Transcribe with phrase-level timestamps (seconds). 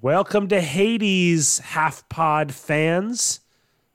[0.00, 3.40] Welcome to Hades, Half Pod fans.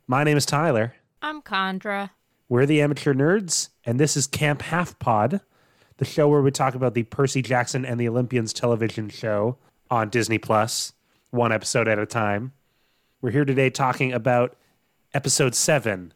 [0.06, 0.96] My name is Tyler.
[1.22, 2.10] I'm Condra.
[2.50, 5.40] We're the Amateur Nerds, and this is Camp Half Pod,
[5.98, 9.58] the show where we talk about the Percy Jackson and the Olympians television show
[9.90, 10.92] on Disney Plus,
[11.30, 12.52] one episode at a time.
[13.22, 14.58] We're here today talking about
[15.14, 16.14] episode seven.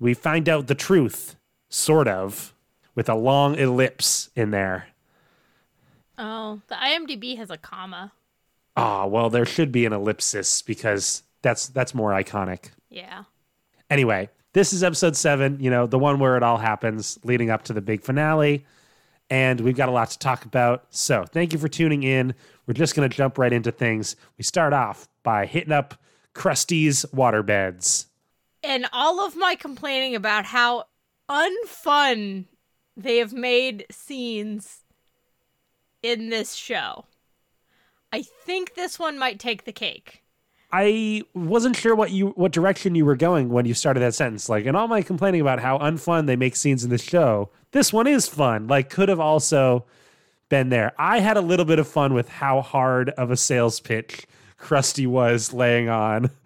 [0.00, 1.36] We find out the truth,
[1.68, 2.54] sort of,
[2.96, 4.88] with a long ellipse in there.
[6.18, 8.10] Oh, the IMDb has a comma.
[8.76, 12.70] Ah, well, there should be an ellipsis because that's that's more iconic.
[12.88, 13.24] Yeah.
[13.90, 17.64] Anyway, this is episode seven, you know, the one where it all happens leading up
[17.64, 18.64] to the big finale.
[19.30, 20.86] And we've got a lot to talk about.
[20.90, 22.34] So thank you for tuning in.
[22.66, 24.16] We're just going to jump right into things.
[24.36, 25.94] We start off by hitting up
[26.34, 28.06] Crusty's waterbeds.
[28.62, 30.84] And all of my complaining about how
[31.30, 32.44] unfun
[32.96, 34.82] they have made scenes
[36.02, 37.06] in this show.
[38.12, 40.22] I think this one might take the cake.
[40.70, 44.48] I wasn't sure what you what direction you were going when you started that sentence.
[44.48, 47.92] Like, and all my complaining about how unfun they make scenes in the show, this
[47.92, 48.68] one is fun.
[48.68, 49.84] Like, could have also
[50.48, 50.92] been there.
[50.98, 55.06] I had a little bit of fun with how hard of a sales pitch Crusty
[55.06, 56.30] was laying on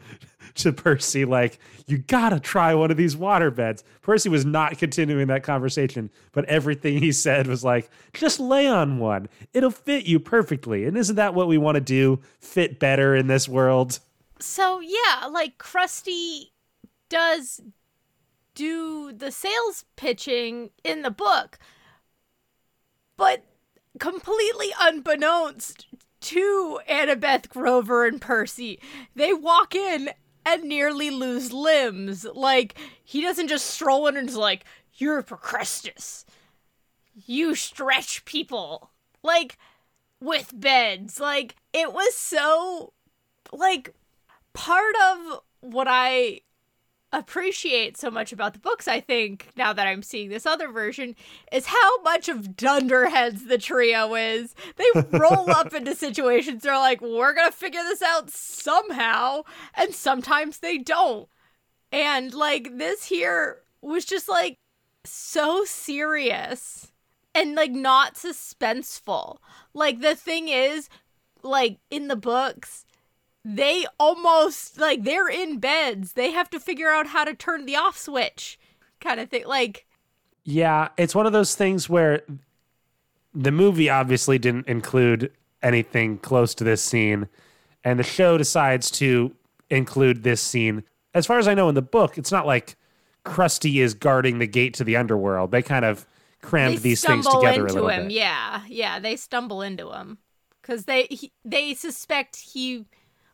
[0.56, 1.24] to Percy.
[1.24, 3.84] Like, you gotta try one of these water beds.
[4.02, 8.98] Percy was not continuing that conversation, but everything he said was like, just lay on
[8.98, 9.28] one.
[9.52, 10.84] It'll fit you perfectly.
[10.84, 12.20] And isn't that what we want to do?
[12.40, 14.00] Fit better in this world?
[14.38, 16.52] So, yeah, like Crusty
[17.08, 17.60] does
[18.54, 21.58] do the sales pitching in the book,
[23.16, 23.44] but
[23.98, 25.86] completely unbeknownst
[26.20, 28.80] to Annabeth Grover and Percy,
[29.14, 30.10] they walk in
[30.47, 32.25] and nearly lose limbs.
[32.25, 36.25] Like, he doesn't just stroll in and is like, You're Procrustes.
[37.27, 38.91] You stretch people.
[39.22, 39.58] Like,
[40.20, 41.19] with beds.
[41.20, 42.92] Like, it was so.
[43.53, 43.94] Like,
[44.55, 46.41] part of what I
[47.19, 51.15] appreciate so much about the books, I think, now that I'm seeing this other version,
[51.53, 54.54] is how much of dunderheads the trio is.
[54.77, 59.43] They roll up into situations, they're like, we're gonna figure this out somehow,
[59.75, 61.28] and sometimes they don't.
[61.93, 64.59] And like this here was just like
[65.05, 66.93] so serious
[67.34, 69.37] and like not suspenseful.
[69.75, 70.88] Like the thing is,
[71.43, 72.85] like in the books,
[73.48, 76.14] they almost like they're in beds.
[76.14, 78.58] They have to figure out how to turn the off switch,
[79.00, 79.46] kind of thing.
[79.46, 79.86] Like,
[80.42, 82.22] yeah, it's one of those things where
[83.32, 85.30] the movie obviously didn't include
[85.62, 87.28] anything close to this scene,
[87.84, 89.32] and the show decides to
[89.70, 90.82] include this scene.
[91.14, 92.74] As far as I know in the book, it's not like
[93.22, 95.52] Crusty is guarding the gate to the underworld.
[95.52, 96.04] They kind of
[96.42, 98.08] crammed these things together a little him.
[98.08, 98.12] bit.
[98.12, 100.18] Yeah, yeah, they stumble into him
[100.60, 102.86] because they he, they suspect he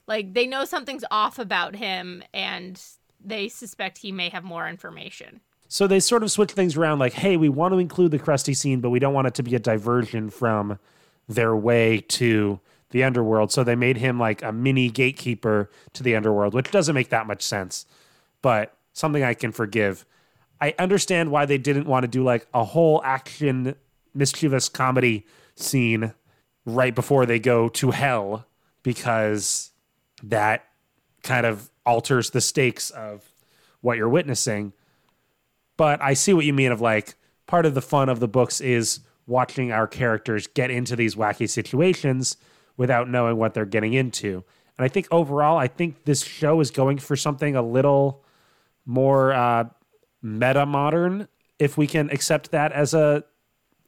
[0.07, 2.81] like they know something's off about him and
[3.25, 5.41] they suspect he may have more information.
[5.69, 8.53] So they sort of switch things around like, hey, we want to include the crusty
[8.53, 10.79] scene, but we don't want it to be a diversion from
[11.29, 12.61] their way to
[12.91, 13.51] the underworld.
[13.51, 17.27] So they made him like a mini gatekeeper to the underworld, which doesn't make that
[17.27, 17.87] much sense,
[18.43, 20.05] but something I can forgive.
[20.61, 23.75] I understand why they didn't want to do like a whole action
[24.15, 25.27] mischievous comedy
[25.57, 26.13] scene
[26.65, 28.47] right before they go to hell
[28.83, 29.72] because
[30.23, 30.67] that
[31.23, 33.25] kind of alters the stakes of
[33.81, 34.73] what you're witnessing.
[35.77, 37.15] But I see what you mean of like
[37.47, 41.49] part of the fun of the books is watching our characters get into these wacky
[41.49, 42.37] situations
[42.77, 44.45] without knowing what they're getting into.
[44.79, 48.25] And I think overall, I think this show is going for something a little
[48.85, 49.65] more uh,
[50.23, 51.29] meta modern,
[51.59, 53.25] if we can accept that as a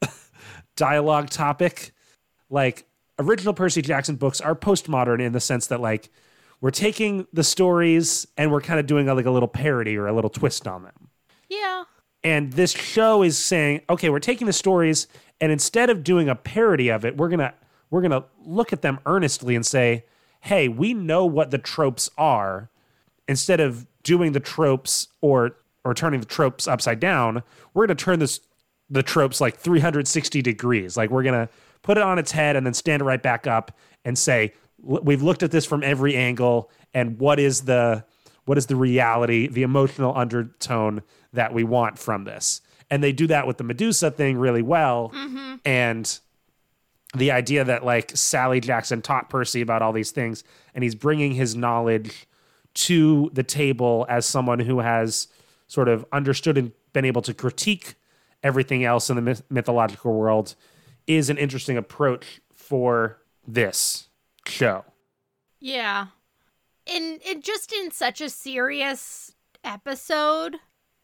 [0.76, 1.92] dialogue topic.
[2.50, 2.86] Like
[3.18, 6.10] original Percy Jackson books are postmodern in the sense that like
[6.64, 10.06] we're taking the stories and we're kind of doing a, like a little parody or
[10.06, 11.10] a little twist on them.
[11.50, 11.84] Yeah.
[12.22, 15.06] And this show is saying, okay, we're taking the stories
[15.42, 17.52] and instead of doing a parody of it, we're going to
[17.90, 20.06] we're going to look at them earnestly and say,
[20.40, 22.70] "Hey, we know what the tropes are."
[23.28, 27.42] Instead of doing the tropes or or turning the tropes upside down,
[27.74, 28.40] we're going to turn this
[28.88, 30.96] the tropes like 360 degrees.
[30.96, 31.52] Like we're going to
[31.82, 33.70] put it on its head and then stand it right back up
[34.06, 34.54] and say,
[34.84, 38.04] we've looked at this from every angle and what is the
[38.44, 41.02] what is the reality the emotional undertone
[41.32, 42.60] that we want from this?
[42.90, 45.10] And they do that with the medusa thing really well.
[45.14, 45.54] Mm-hmm.
[45.64, 46.18] and
[47.16, 50.42] the idea that like sally jackson taught percy about all these things
[50.74, 52.26] and he's bringing his knowledge
[52.74, 55.28] to the table as someone who has
[55.68, 57.94] sort of understood and been able to critique
[58.42, 60.56] everything else in the myth- mythological world
[61.06, 64.08] is an interesting approach for this
[64.48, 64.84] show.
[65.60, 66.06] Yeah.
[66.86, 70.56] In it just in such a serious episode,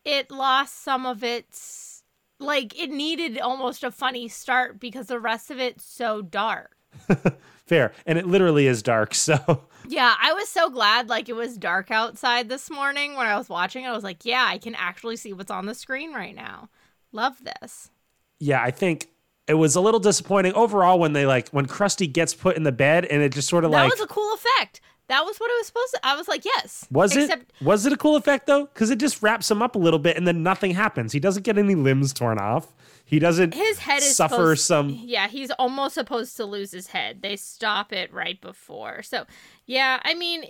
[0.04, 2.02] it lost some of its
[2.38, 6.76] like it needed almost a funny start because the rest of it's so dark.
[7.66, 7.92] Fair.
[8.04, 9.14] And it literally is dark.
[9.14, 13.36] So Yeah, I was so glad like it was dark outside this morning when I
[13.38, 13.88] was watching it.
[13.88, 16.68] I was like, yeah, I can actually see what's on the screen right now.
[17.12, 17.90] Love this.
[18.38, 19.08] yeah, I think
[19.50, 22.72] it was a little disappointing overall when they like when Crusty gets put in the
[22.72, 24.80] bed and it just sort of That like that was a cool effect.
[25.08, 26.86] That was what it was supposed to I was like, yes.
[26.90, 28.66] was Except it was it a cool effect though?
[28.66, 31.12] Because it just wraps him up a little bit and then nothing happens.
[31.12, 32.68] He doesn't get any limbs torn off.
[33.04, 36.86] He doesn't his head is suffer supposed- some Yeah, he's almost supposed to lose his
[36.88, 37.22] head.
[37.22, 39.02] They stop it right before.
[39.02, 39.26] So,
[39.66, 40.44] yeah, I mean,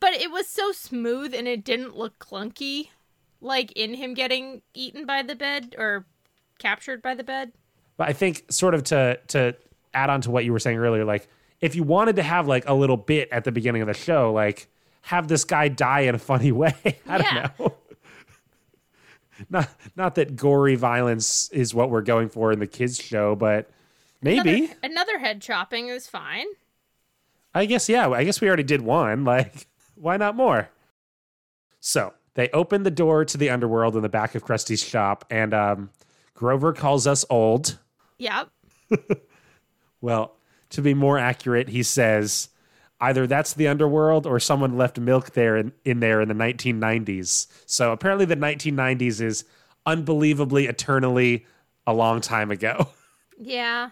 [0.00, 2.90] but it was so smooth and it didn't look clunky
[3.40, 6.06] like in him getting eaten by the bed or
[6.58, 7.52] captured by the bed.
[7.96, 9.54] But I think sort of to to
[9.92, 11.28] add on to what you were saying earlier, like
[11.60, 14.32] if you wanted to have like a little bit at the beginning of the show,
[14.32, 14.66] like
[15.02, 16.74] have this guy die in a funny way.
[17.06, 17.48] I Yeah.
[17.56, 17.74] don't know.
[19.50, 23.70] not not that gory violence is what we're going for in the kids show, but
[24.22, 24.64] maybe.
[24.64, 26.46] Another, another head chopping is fine.
[27.54, 28.08] I guess yeah.
[28.08, 29.24] I guess we already did one.
[29.24, 30.68] Like, why not more?
[31.80, 35.54] So they open the door to the underworld in the back of Crusty's shop, and
[35.54, 35.90] um,
[36.34, 37.78] Grover calls us old.
[38.18, 38.50] Yep.
[40.04, 40.36] Well,
[40.68, 42.50] to be more accurate, he says
[43.00, 47.46] either that's the underworld or someone left milk there in, in there in the 1990s.
[47.64, 49.44] So apparently, the 1990s is
[49.86, 51.46] unbelievably, eternally
[51.86, 52.88] a long time ago.
[53.36, 53.90] Yeah.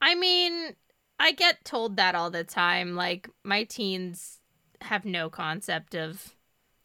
[0.00, 0.76] I mean,
[1.18, 2.94] I get told that all the time.
[2.94, 4.38] Like, my teens
[4.82, 6.36] have no concept of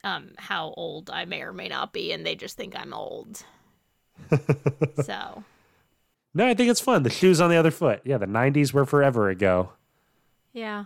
[0.04, 3.44] um, how old I may or may not be, and they just think I'm old.
[5.04, 5.44] so,
[6.34, 7.04] No, I think it's fun.
[7.04, 8.02] The shoes on the other foot.
[8.06, 9.72] Yeah, the 90s were forever ago.
[10.54, 10.86] yeah.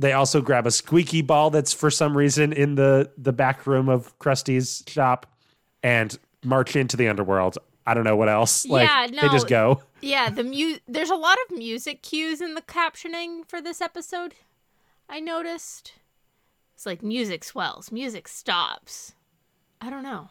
[0.00, 3.88] They also grab a squeaky ball that's for some reason in the the back room
[3.88, 5.26] of Crusty's shop
[5.82, 7.58] and march into the underworld.
[7.84, 8.64] I don't know what else.
[8.64, 9.82] Like Yeah, they just go.
[10.00, 14.34] Yeah, the mu- there's a lot of music cues in the captioning for this episode.
[15.08, 15.94] I noticed.
[16.76, 19.14] It's like music swells, music stops.
[19.80, 20.28] I don't know.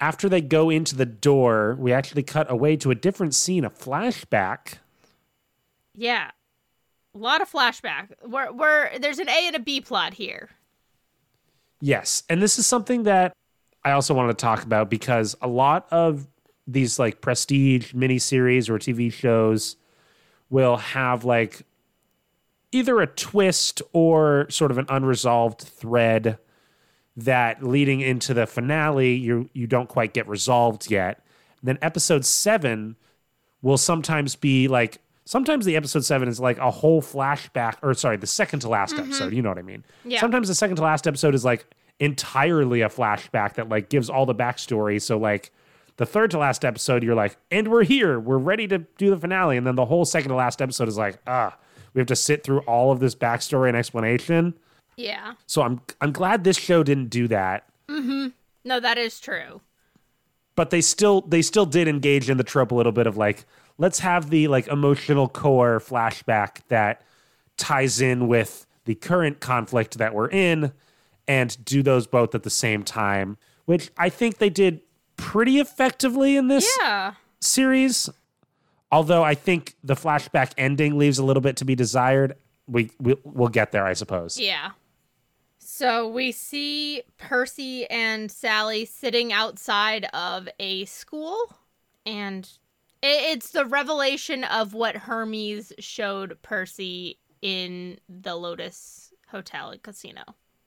[0.00, 3.70] After they go into the door, we actually cut away to a different scene, a
[3.70, 4.74] flashback.
[5.94, 6.30] Yeah.
[7.14, 8.10] A lot of flashback.
[8.24, 10.50] We're, we're there's an A and a B plot here.
[11.80, 12.22] Yes.
[12.28, 13.32] And this is something that
[13.84, 16.26] I also wanted to talk about because a lot of
[16.66, 19.76] these like prestige miniseries or TV shows
[20.50, 21.62] will have like
[22.72, 26.38] either a twist or sort of an unresolved thread
[27.24, 31.24] that leading into the finale you you don't quite get resolved yet.
[31.62, 32.94] then episode 7
[33.60, 38.16] will sometimes be like sometimes the episode 7 is like a whole flashback or sorry,
[38.16, 39.84] the second to last episode, you know what I mean.
[40.04, 40.20] Yeah.
[40.20, 41.66] Sometimes the second to last episode is like
[41.98, 45.02] entirely a flashback that like gives all the backstory.
[45.02, 45.50] So like
[45.96, 49.18] the third to last episode, you're like, and we're here, we're ready to do the
[49.18, 51.56] finale, and then the whole second to last episode is like, ah,
[51.92, 54.54] we have to sit through all of this backstory and explanation.
[54.98, 55.34] Yeah.
[55.46, 58.28] So I'm I'm glad this show didn't do that, Mm-hmm.
[58.64, 59.60] No, that is true.
[60.56, 63.46] but they still they still did engage in the trope a little bit of like,
[63.78, 67.00] let's have the like emotional core flashback that
[67.56, 70.72] ties in with the current conflict that we're in
[71.28, 73.36] and do those both at the same time,
[73.66, 74.80] which I think they did
[75.16, 77.14] pretty effectively in this Yeah.
[77.40, 78.10] series.
[78.90, 82.34] Although I think the flashback ending leaves a little bit to be desired.
[82.66, 84.38] We, we we'll get there, I suppose.
[84.38, 84.70] Yeah.
[85.78, 91.54] So we see Percy and Sally sitting outside of a school,
[92.04, 92.50] and
[93.00, 100.22] it's the revelation of what Hermes showed Percy in the Lotus Hotel and Casino.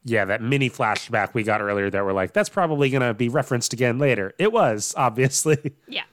[0.05, 3.73] Yeah, that mini flashback we got earlier that we're like, that's probably gonna be referenced
[3.73, 4.33] again later.
[4.39, 5.73] It was, obviously.
[5.89, 6.05] Yeah.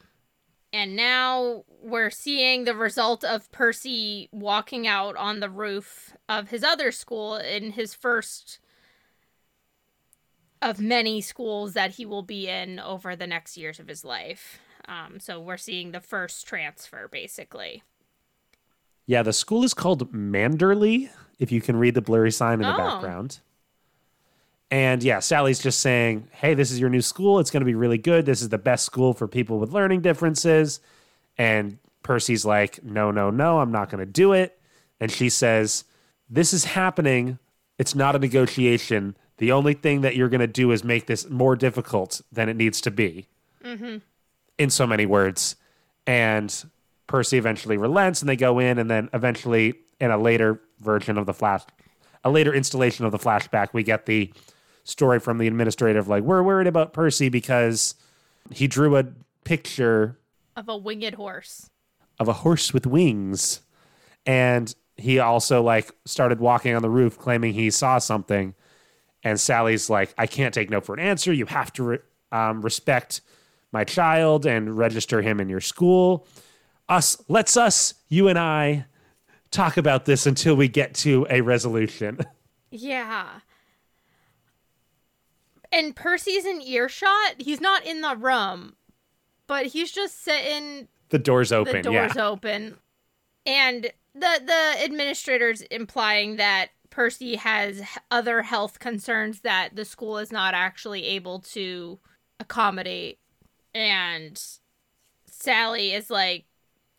[0.73, 6.64] And now we're seeing the result of Percy walking out on the roof of his
[6.64, 8.59] other school in his first
[10.61, 14.59] of many schools that he will be in over the next years of his life.
[14.87, 17.83] Um, so we're seeing the first transfer, basically.
[19.07, 22.75] Yeah, the school is called Manderley, if you can read the blurry sign in the
[22.75, 22.77] Oh.
[22.77, 23.41] background.
[24.71, 27.38] And yeah, Sally's just saying, hey, this is your new school.
[27.38, 28.27] It's going to be really good.
[28.27, 30.81] This is the best school for people with learning differences.
[31.38, 34.59] And Percy's like, no, no, no, I'm not going to do it.
[35.00, 35.85] And she says,
[36.29, 37.38] this is happening.
[37.79, 39.17] It's not a negotiation.
[39.38, 42.54] The only thing that you're going to do is make this more difficult than it
[42.57, 43.26] needs to be.
[43.64, 43.99] Mm-hmm.
[44.59, 45.57] In so many words.
[46.07, 46.52] And
[47.07, 48.78] Percy eventually relents and they go in.
[48.78, 51.62] And then eventually, in a later version of the flash,
[52.25, 54.33] a later installation of the flashback, we get the
[54.85, 57.95] story from the administrative like we're worried about Percy because
[58.50, 59.04] he drew a
[59.45, 60.18] picture
[60.57, 61.68] Of a winged horse.
[62.18, 63.61] of a horse with wings
[64.25, 68.54] and he also like started walking on the roof claiming he saw something
[69.25, 71.99] and sally's like i can't take no for an answer you have to re-
[72.33, 73.21] um, respect
[73.73, 76.27] my child and register him in your school
[76.89, 78.85] us let's us you and i
[79.51, 82.19] talk about this until we get to a resolution
[82.71, 83.27] Yeah.
[85.73, 87.37] And Percy's in earshot.
[87.39, 88.75] He's not in the room,
[89.47, 91.77] but he's just sitting the door's open.
[91.77, 92.77] the doors yeah open
[93.47, 93.85] and
[94.15, 100.52] the the administrators implying that percy has other health concerns that the school is not
[100.52, 101.97] actually able to
[102.40, 103.21] accommodate
[103.73, 104.43] and
[105.25, 106.47] sally is like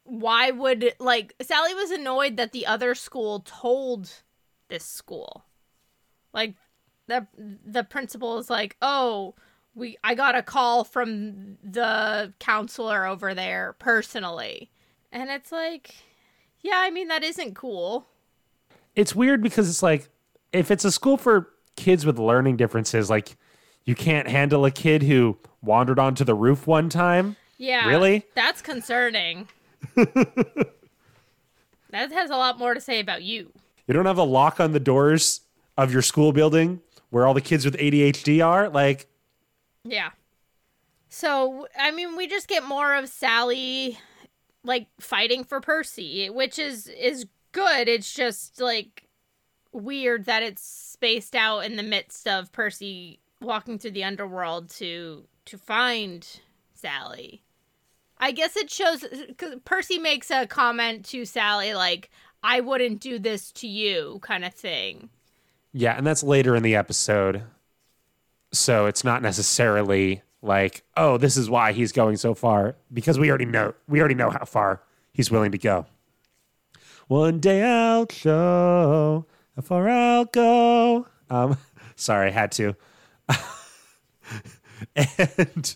[0.05, 4.09] why would like sally was annoyed that the other school told
[4.69, 5.43] this school
[6.33, 6.55] like
[7.07, 7.27] the
[7.65, 9.35] the principal is like oh
[9.75, 14.71] we I got a call from the counselor over there personally.
[15.11, 15.95] And it's like,
[16.61, 18.07] yeah, I mean that isn't cool.
[18.95, 20.09] It's weird because it's like
[20.51, 23.37] if it's a school for kids with learning differences like
[23.85, 27.87] you can't handle a kid who wandered onto the roof one time Yeah.
[27.87, 28.25] Really?
[28.35, 29.47] That's concerning.
[29.95, 30.71] that
[31.91, 33.51] has a lot more to say about you.
[33.87, 35.41] You don't have a lock on the doors
[35.77, 38.69] of your school building where all the kids with ADHD are.
[38.69, 39.07] Like,
[39.83, 40.11] Yeah.
[41.09, 43.97] So, I mean, we just get more of Sally
[44.63, 47.87] like fighting for Percy, which is is good.
[47.87, 49.07] It's just like
[49.71, 55.25] weird that it's spaced out in the midst of Percy walking through the underworld to
[55.45, 56.27] to find
[56.73, 57.43] Sally.
[58.17, 59.05] I guess it shows
[59.37, 62.09] cuz Percy makes a comment to Sally like
[62.43, 65.09] I wouldn't do this to you kind of thing.
[65.73, 67.43] yeah, and that's later in the episode.
[68.51, 73.29] So it's not necessarily like, oh, this is why he's going so far because we
[73.29, 74.81] already know we already know how far
[75.13, 75.85] he's willing to go.
[77.09, 79.25] One day I'll show
[79.55, 81.07] how far I'll go.
[81.31, 81.57] Um,
[81.95, 82.75] sorry, I had to.
[84.95, 85.75] and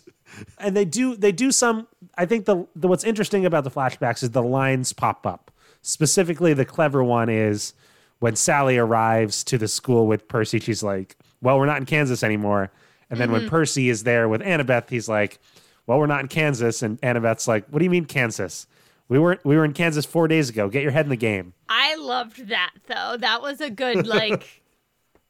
[0.58, 1.88] and they do they do some.
[2.16, 5.50] I think the, the what's interesting about the flashbacks is the lines pop up.
[5.82, 7.74] Specifically, the clever one is
[8.20, 10.60] when Sally arrives to the school with Percy.
[10.60, 12.70] She's like, "Well, we're not in Kansas anymore."
[13.10, 15.40] And then when Percy is there with Annabeth, he's like,
[15.88, 18.68] "Well, we're not in Kansas." And Annabeth's like, "What do you mean Kansas?
[19.08, 20.68] We were we were in Kansas four days ago.
[20.68, 23.16] Get your head in the game." I loved that though.
[23.18, 24.62] That was a good like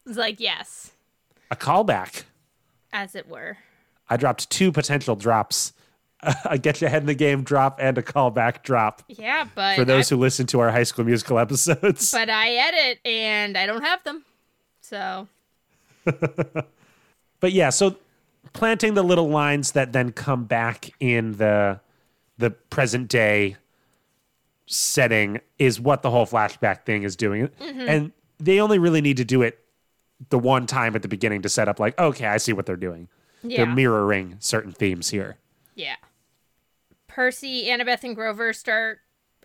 [0.06, 0.92] was like yes,
[1.50, 2.24] A callback.
[2.92, 3.58] as it were.
[4.08, 5.72] I dropped two potential drops.
[6.44, 9.84] a get your head in the game drop and a callback drop Yeah, but for
[9.84, 12.12] those I, who listen to our High School Musical episodes.
[12.12, 14.24] but I edit and I don't have them.
[14.80, 15.28] So
[17.40, 17.96] but yeah, so
[18.52, 21.80] planting the little lines that then come back in the
[22.38, 23.56] the present day
[24.66, 27.48] setting is what the whole flashback thing is doing.
[27.60, 27.80] Mm-hmm.
[27.88, 29.58] And they only really need to do it
[30.30, 32.76] the one time at the beginning to set up like, okay, I see what they're
[32.76, 33.08] doing.
[33.42, 35.36] yeah, They're mirroring certain themes here.
[35.74, 35.96] yeah.
[37.06, 38.98] Percy, Annabeth, and Grover start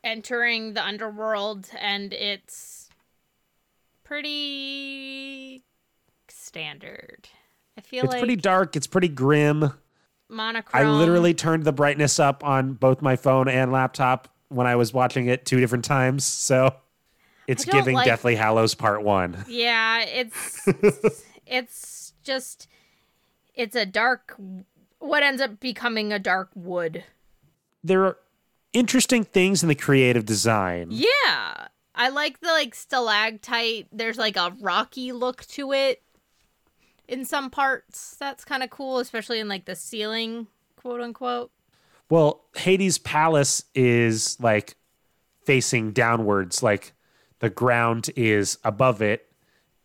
[0.04, 2.90] entering the underworld, and it's
[4.04, 5.64] pretty
[6.28, 7.30] standard.
[7.78, 9.72] I feel like It's like pretty dark, it's pretty grim.
[10.30, 10.86] monochrome.
[10.88, 14.94] I literally turned the brightness up on both my phone and laptop when I was
[14.94, 16.24] watching it two different times.
[16.25, 16.75] So
[17.48, 19.46] it's giving like- Deathly Hallows Part 1.
[19.48, 20.68] Yeah, it's
[21.48, 22.68] it's just
[23.56, 24.36] it's a dark
[25.00, 27.03] what ends up becoming a dark wood.
[27.84, 28.18] there are
[28.74, 30.89] interesting things in the creative design.
[30.91, 31.68] Yeah.
[31.96, 33.88] I like the like stalactite.
[33.91, 36.01] There's like a rocky look to it
[37.08, 38.15] in some parts.
[38.20, 41.51] That's kind of cool, especially in like the ceiling, quote unquote.
[42.10, 44.75] Well, Hades' palace is like
[45.46, 46.94] facing downwards, like
[47.39, 49.32] the ground is above it,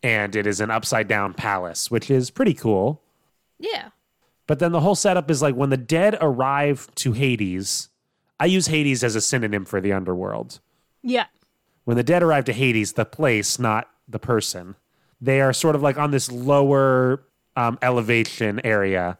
[0.03, 3.01] and it is an upside down palace, which is pretty cool.
[3.59, 3.89] Yeah.
[4.47, 7.89] But then the whole setup is like when the dead arrive to Hades,
[8.39, 10.59] I use Hades as a synonym for the underworld.
[11.01, 11.25] Yeah.
[11.85, 14.75] When the dead arrive to Hades, the place, not the person,
[15.21, 17.23] they are sort of like on this lower
[17.55, 19.17] um, elevation area.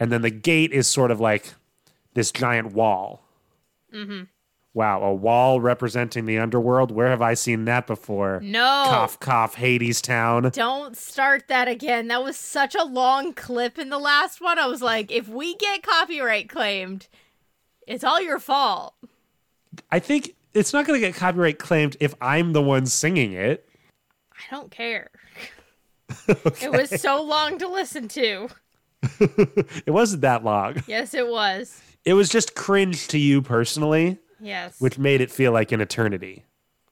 [0.00, 1.54] And then the gate is sort of like
[2.16, 3.22] this giant wall.
[3.94, 4.24] Mm-hmm.
[4.74, 6.90] Wow, a wall representing the underworld.
[6.90, 8.40] Where have I seen that before?
[8.42, 8.84] No.
[8.88, 10.52] Cough, cough, Hadestown.
[10.52, 12.08] Don't start that again.
[12.08, 14.58] That was such a long clip in the last one.
[14.58, 17.08] I was like, if we get copyright claimed,
[17.86, 18.94] it's all your fault.
[19.90, 23.66] I think it's not going to get copyright claimed if I'm the one singing it.
[24.32, 25.10] I I don't care.
[26.28, 28.48] It was so long to listen to.
[29.20, 30.82] it wasn't that long.
[30.86, 31.80] Yes, it was.
[32.06, 34.80] It was just cringe to you personally, Yes.
[34.80, 36.44] which made it feel like an eternity.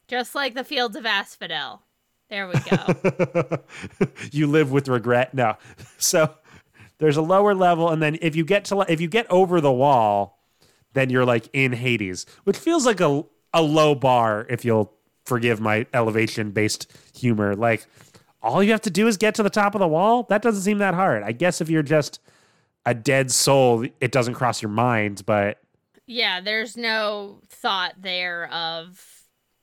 [0.09, 1.83] Just like the fields of asphodel.
[2.29, 3.59] There we go.
[4.33, 5.33] you live with regret.
[5.35, 5.57] No.
[5.99, 6.35] So
[6.99, 9.73] there's a lower level and then if you get to if you get over the
[9.73, 10.43] wall,
[10.93, 14.93] then you're like in Hades, which feels like a a low bar if you'll
[15.25, 17.55] forgive my elevation based humor.
[17.55, 17.87] Like
[18.43, 20.25] all you have to do is get to the top of the wall.
[20.29, 21.23] That doesn't seem that hard.
[21.23, 22.21] I guess if you're just
[22.87, 25.61] a dead soul, it doesn't cross your mind, but
[26.07, 29.23] yeah, there's no thought there of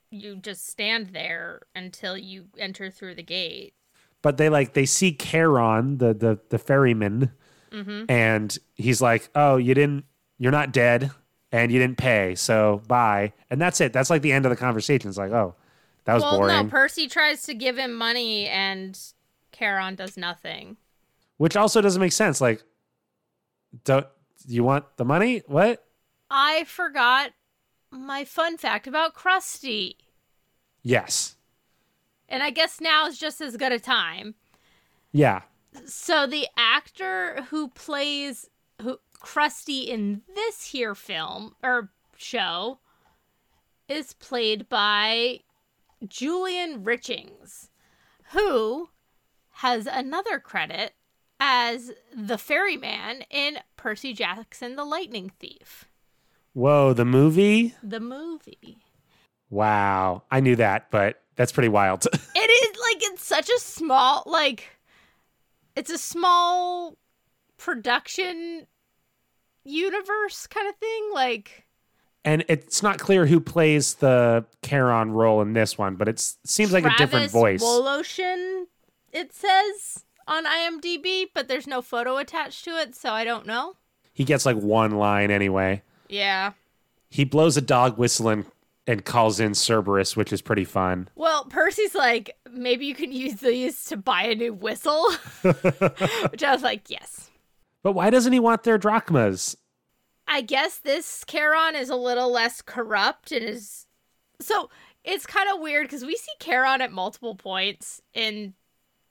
[0.10, 3.74] you just stand there until you enter through the gate.
[4.22, 7.32] but they like they see Charon, the the the ferryman,
[7.72, 8.06] mm-hmm.
[8.10, 10.06] and he's like, "Oh, you didn't,
[10.38, 11.12] you're not dead,
[11.52, 13.94] and you didn't pay, so bye." And that's it.
[13.94, 15.10] That's like the end of the conversation.
[15.10, 15.56] It's like, "Oh,
[16.06, 19.00] that was well, boring." no, Percy tries to give him money and
[19.52, 20.78] Charon does nothing.
[21.38, 22.40] Which also doesn't make sense.
[22.42, 22.64] Like,
[23.84, 24.08] don't
[24.48, 25.44] you want the money?
[25.48, 25.86] What?
[26.30, 27.32] I forgot
[27.92, 29.98] my fun fact about Crusty.
[30.82, 31.36] Yes.
[32.28, 34.36] And I guess now is just as good a time.
[35.12, 35.42] Yeah.
[35.86, 38.50] So the actor who plays
[38.82, 42.80] who Crusty in this here film or show
[43.88, 45.42] is played by
[46.08, 47.70] Julian Richings,
[48.32, 48.90] who
[49.56, 50.94] has another credit
[51.44, 55.90] as the ferryman in Percy Jackson the Lightning Thief,
[56.54, 57.74] Whoa, the movie?
[57.82, 58.78] the movie.
[59.50, 60.24] Wow.
[60.30, 62.06] I knew that, but that's pretty wild.
[62.34, 64.68] It is like it's such a small like
[65.76, 66.98] it's a small
[67.58, 68.68] production
[69.64, 71.66] universe kind of thing like
[72.24, 76.72] and it's not clear who plays the Charon role in this one, but it seems
[76.72, 77.64] like a different Travis voice.
[77.64, 78.66] Woloshin
[79.12, 83.76] it says on IMDb but there's no photo attached to it so I don't know.
[84.14, 85.82] he gets like one line anyway.
[86.10, 86.52] Yeah.
[87.10, 88.46] He blows a dog whistle and,
[88.88, 91.10] and calls in Cerberus, which is pretty fun.
[91.16, 95.10] Well, Percy's like maybe you can use these to buy a new whistle.
[95.42, 97.30] Which I was like, yes.
[97.84, 99.58] But why doesn't he want their drachmas?
[100.28, 103.88] I guess this Charon is a little less corrupt and is
[104.40, 104.70] so
[105.04, 108.54] it's kind of weird because we see Charon at multiple points in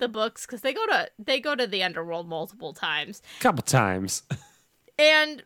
[0.01, 4.23] the books because they go to they go to the underworld multiple times couple times.
[4.99, 5.45] and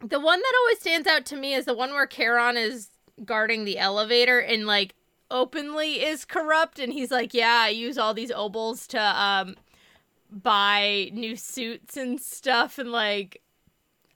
[0.00, 2.90] the one that always stands out to me is the one where Charon is
[3.24, 4.94] guarding the elevator and like
[5.30, 9.56] openly is corrupt and he's like yeah I use all these obols to um
[10.30, 13.42] buy new suits and stuff and like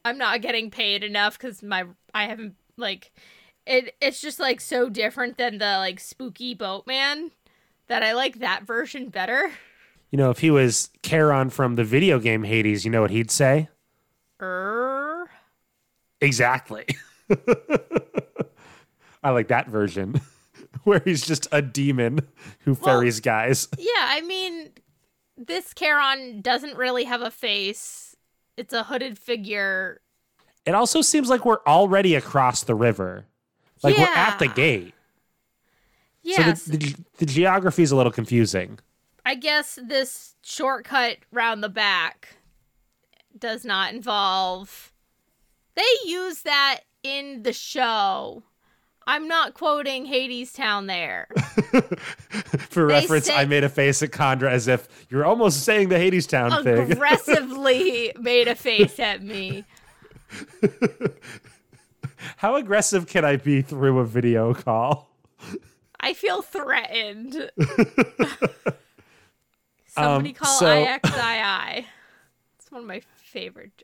[0.04, 3.12] I'm not getting paid enough cuz my I haven't like
[3.66, 7.30] it it's just like so different than the like spooky boatman
[7.88, 9.52] that I like that version better.
[10.10, 13.30] You know, if he was Charon from the video game Hades, you know what he'd
[13.30, 13.68] say?
[14.40, 15.28] Er
[16.20, 16.86] Exactly.
[19.22, 20.20] I like that version
[20.84, 22.20] where he's just a demon
[22.60, 23.68] who ferries guys.
[23.78, 24.70] Yeah, I mean,
[25.36, 28.16] this Charon doesn't really have a face.
[28.56, 30.00] It's a hooded figure.
[30.64, 33.26] It also seems like we're already across the river.
[33.82, 34.94] Like we're at the gate.
[36.22, 38.78] Yes, So the, the, the geography is a little confusing.
[39.28, 42.36] I guess this shortcut round the back
[43.38, 44.90] does not involve.
[45.74, 48.42] They use that in the show.
[49.06, 51.28] I'm not quoting Hadestown there.
[52.70, 55.90] For They reference, say- I made a face at Condra as if you're almost saying
[55.90, 56.92] the Hadestown thing.
[56.92, 59.66] Aggressively made a face at me.
[62.38, 65.10] How aggressive can I be through a video call?
[66.00, 67.50] I feel threatened.
[69.98, 71.86] Somebody Um, call so- IXII.
[72.58, 73.82] It's one of my favorite.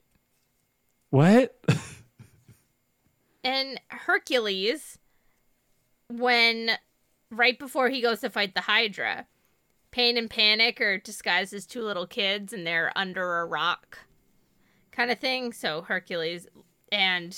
[1.11, 1.59] What?
[3.43, 4.99] And Hercules,
[6.09, 6.71] when
[7.31, 9.27] right before he goes to fight the Hydra,
[9.91, 13.99] Pain and Panic are disguised as two little kids and they're under a rock
[14.93, 15.53] kind of thing.
[15.53, 16.49] So Hercules
[16.91, 17.37] and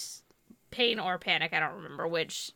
[0.70, 2.52] Pain or Panic, I don't remember which,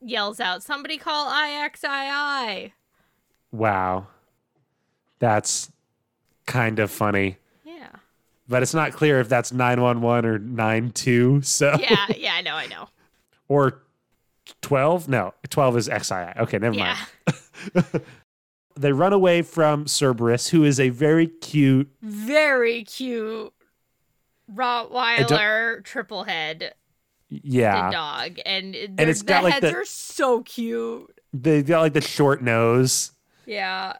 [0.00, 2.72] yells out, Somebody call IXII.
[3.50, 4.08] Wow.
[5.24, 5.72] That's
[6.46, 7.38] kind of funny.
[7.64, 7.86] Yeah.
[8.46, 11.40] But it's not clear if that's 911 or 92.
[11.40, 12.88] So Yeah, yeah, I know, I know.
[13.48, 13.80] or
[14.60, 15.08] 12?
[15.08, 16.14] No, 12 is XII.
[16.40, 16.96] Okay, never Yeah.
[17.74, 17.86] mind.
[18.76, 21.88] They run away from Cerberus, who is a very cute.
[22.02, 23.52] Very cute
[24.52, 26.74] Rottweiler triple head
[27.28, 27.90] Yeah.
[27.92, 28.38] dog.
[28.44, 31.18] And, and it's the got, like, heads the- are so cute.
[31.32, 33.12] They got like the short nose.
[33.46, 33.94] Yeah.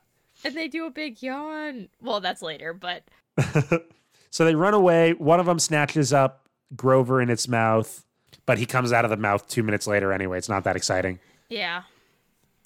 [0.45, 1.89] And they do a big yawn.
[2.01, 3.05] Well, that's later, but
[4.31, 5.13] So they run away.
[5.13, 8.05] One of them snatches up Grover in its mouth,
[8.47, 10.39] but he comes out of the mouth two minutes later anyway.
[10.39, 11.21] It's not that exciting.
[11.49, 11.83] yeah.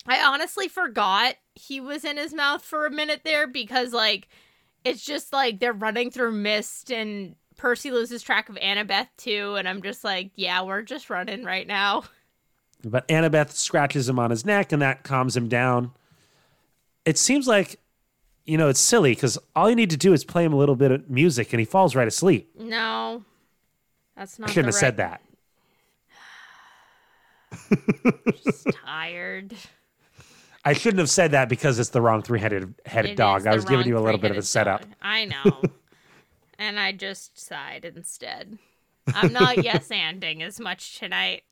[0.07, 4.29] I honestly forgot he was in his mouth for a minute there because, like,
[4.83, 9.57] it's just like they're running through mist and Percy loses track of Annabeth too.
[9.57, 12.05] And I'm just like, yeah, we're just running right now.
[12.83, 15.91] But Annabeth scratches him on his neck and that calms him down.
[17.09, 17.81] It seems like,
[18.45, 20.77] you know, it's silly because all you need to do is play him a little
[20.77, 22.51] bit of music and he falls right asleep.
[22.61, 23.25] No,
[24.15, 24.51] that's not.
[24.51, 25.23] I shouldn't have said that.
[28.45, 29.55] Just tired.
[30.67, 33.47] I shouldn't have said that because it's the wrong three headed headed dog.
[33.47, 34.83] I was giving you a little bit of a setup.
[34.83, 34.91] dog.
[35.01, 35.63] I know.
[36.59, 38.59] and I just sighed instead.
[39.15, 41.45] I'm not yes anding as much tonight.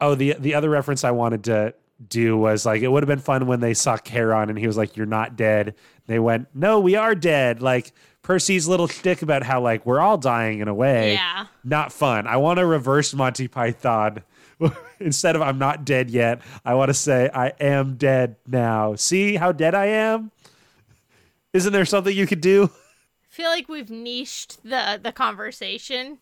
[0.00, 1.74] Oh, the the other reference I wanted to
[2.08, 4.76] do was like it would have been fun when they saw Charon and he was
[4.76, 5.74] like, "You're not dead."
[6.06, 10.18] They went, "No, we are dead." Like Percy's little shtick about how like we're all
[10.18, 11.14] dying in a way.
[11.14, 11.46] Yeah.
[11.64, 12.26] Not fun.
[12.26, 14.22] I want to reverse Monty Python.
[15.00, 18.94] Instead of I'm not dead yet, I want to say I am dead now.
[18.94, 20.30] See how dead I am?
[21.52, 22.64] Isn't there something you could do?
[22.64, 22.68] I
[23.28, 26.18] feel like we've niched the the conversation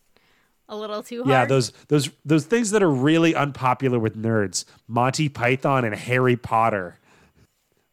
[0.69, 1.31] a little too hard.
[1.31, 6.37] Yeah, those those those things that are really unpopular with nerds, Monty Python and Harry
[6.37, 6.99] Potter.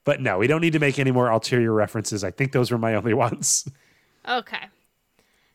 [0.03, 2.23] But no, we don't need to make any more ulterior references.
[2.23, 3.67] I think those were my only ones.
[4.27, 4.65] Okay.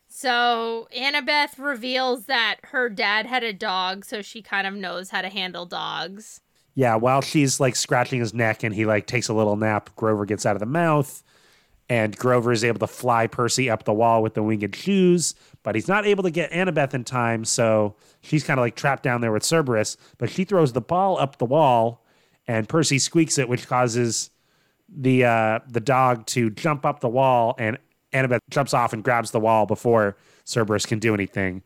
[0.07, 5.21] So Annabeth reveals that her dad had a dog, so she kind of knows how
[5.21, 6.41] to handle dogs.
[6.75, 10.25] Yeah, while she's like scratching his neck and he like takes a little nap, Grover
[10.25, 11.23] gets out of the mouth
[11.91, 15.75] and Grover is able to fly Percy up the wall with the winged shoes, but
[15.75, 19.19] he's not able to get Annabeth in time, so she's kind of like trapped down
[19.19, 22.05] there with Cerberus, but she throws the ball up the wall
[22.47, 24.29] and Percy squeaks it which causes
[24.87, 27.77] the uh the dog to jump up the wall and
[28.13, 31.61] Annabeth jumps off and grabs the wall before Cerberus can do anything.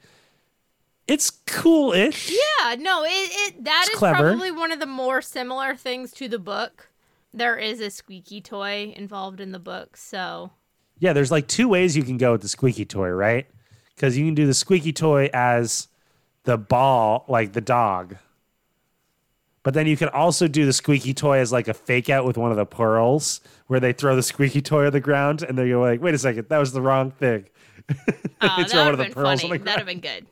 [1.07, 2.31] It's cool-ish.
[2.31, 4.29] Yeah, no, it, it that It's is clever.
[4.31, 6.89] probably one of the more similar things to the book.
[7.35, 10.51] There is a squeaky toy involved in the book, so
[10.99, 13.45] Yeah, there's like two ways you can go with the squeaky toy, right?
[13.93, 15.87] Because you can do the squeaky toy as
[16.43, 18.15] the ball, like the dog.
[19.63, 22.37] But then you can also do the squeaky toy as like a fake out with
[22.37, 25.67] one of the pearls, where they throw the squeaky toy on the ground and they
[25.69, 27.45] go like, "Wait a second, that was the wrong thing."
[27.89, 27.93] oh,
[28.57, 29.57] They that one would of have the been pearls on funny.
[29.63, 30.27] That'd have been good.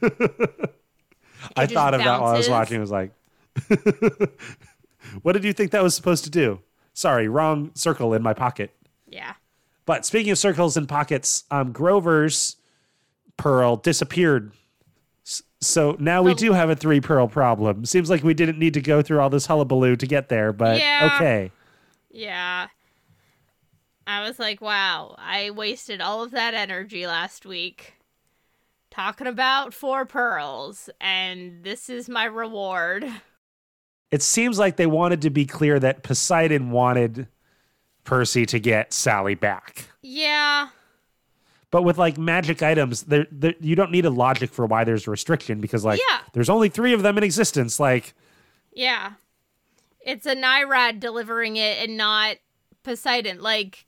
[1.56, 2.78] I thought of that while I was watching.
[2.78, 3.12] I was like,
[5.22, 6.60] "What did you think that was supposed to do?"
[6.94, 8.74] Sorry, wrong circle in my pocket.
[9.06, 9.34] Yeah.
[9.86, 12.56] But speaking of circles and pockets, um, Grover's
[13.36, 14.52] pearl disappeared.
[15.60, 17.84] So now we do have a three pearl problem.
[17.84, 20.78] Seems like we didn't need to go through all this hullabaloo to get there, but
[20.78, 21.12] Yeah.
[21.14, 21.52] okay.
[22.10, 22.68] Yeah.
[24.06, 27.94] I was like, wow, I wasted all of that energy last week
[28.90, 33.06] talking about four pearls, and this is my reward.
[34.10, 37.28] It seems like they wanted to be clear that Poseidon wanted
[38.04, 39.84] Percy to get Sally back.
[40.02, 40.68] Yeah.
[41.70, 45.06] But with like magic items, there, there you don't need a logic for why there's
[45.06, 46.20] a restriction because like Yeah.
[46.32, 47.78] there's only three of them in existence.
[47.78, 48.14] Like
[48.72, 49.12] Yeah.
[50.00, 52.36] It's a Naiad delivering it and not
[52.82, 53.42] Poseidon.
[53.42, 53.84] Like,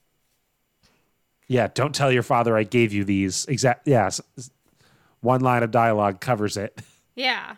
[1.46, 3.46] Yeah, don't tell your father I gave you these.
[3.46, 3.88] Exact.
[3.88, 4.20] Yes,
[5.22, 6.78] one line of dialogue covers it.
[7.14, 7.54] yeah.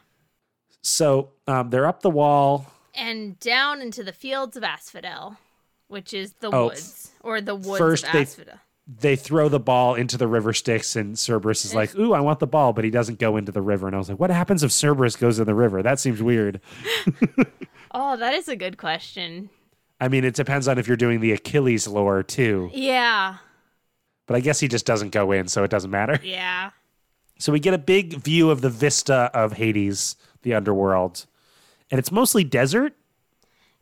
[0.82, 2.66] So um, they're up the wall.
[2.94, 5.36] And down into the fields of Asphodel,
[5.88, 8.58] which is the Oh, woods, or the woods first of they- Asphodel.
[9.00, 12.40] They throw the ball into the river Styx, and Cerberus is like, "Ooh, I want
[12.40, 13.86] the ball," but he doesn't go into the river.
[13.86, 15.82] And I was like, "What happens if Cerberus goes in the river?
[15.84, 16.60] That seems weird."
[17.94, 19.50] Oh, that is a good question.
[20.00, 23.36] I mean, it depends on if you're doing the Achilles lore too, Yeah.
[24.26, 26.18] but I guess he just doesn't go in, so it doesn't matter.
[26.24, 26.70] Yeah.
[27.38, 31.26] So we get a big view of the vista of Hades, the underworld,
[31.90, 32.94] and it's mostly desert.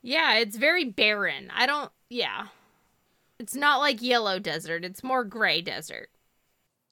[0.02, 1.50] Yeah, it's very barren.
[1.54, 1.90] I don't.
[2.08, 2.46] Yeah.
[3.38, 4.84] It's not like yellow desert.
[4.84, 6.10] It's more gray desert.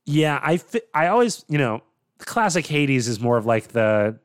[0.06, 1.82] Yeah, I fi- I always, you know,
[2.18, 4.18] classic Hades is more of like the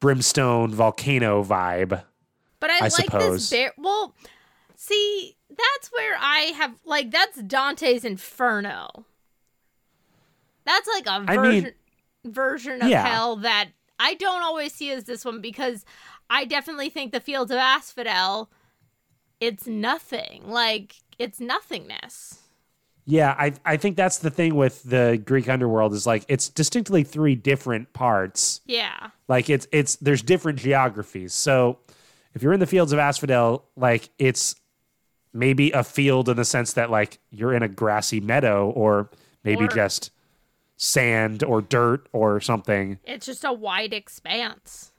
[0.00, 2.02] brimstone volcano vibe.
[2.60, 3.50] But I, I like suppose.
[3.50, 3.70] this.
[3.76, 4.14] Well,
[4.76, 9.04] see, that's where I have like that's Dante's Inferno.
[10.64, 13.06] That's like a version mean- version of Yeah.
[13.06, 15.84] hell that I don't always see as this one because
[16.28, 18.50] I definitely think the Fields of Asphodel.
[19.40, 20.48] It's nothing.
[20.48, 22.40] Like it's nothingness.
[23.04, 27.04] Yeah, I I think that's the thing with the Greek underworld is like it's distinctly
[27.04, 28.60] three different parts.
[28.66, 29.10] Yeah.
[29.28, 31.32] Like it's it's there's different geographies.
[31.32, 31.78] So
[32.34, 34.56] if you're in the fields of Asphodel, like it's
[35.32, 39.10] maybe a field in the sense that like you're in a grassy meadow or
[39.44, 40.10] maybe Or- just
[40.76, 42.98] sand or dirt or something.
[43.04, 44.92] It's just a wide expanse.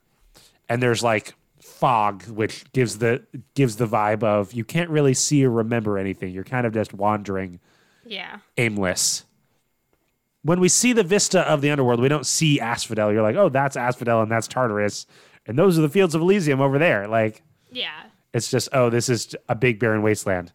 [0.68, 3.22] and there's like fog which gives the
[3.54, 6.32] gives the vibe of you can't really see or remember anything.
[6.32, 7.60] You're kind of just wandering
[8.04, 8.38] Yeah.
[8.56, 9.24] aimless.
[10.42, 13.12] When we see the vista of the underworld we don't see asphodel.
[13.12, 15.06] You're like oh that's asphodel and that's tartarus.
[15.46, 17.06] And those are the fields of elysium over there.
[17.06, 18.02] Like Yeah.
[18.32, 20.52] it's just oh this is a big barren wasteland.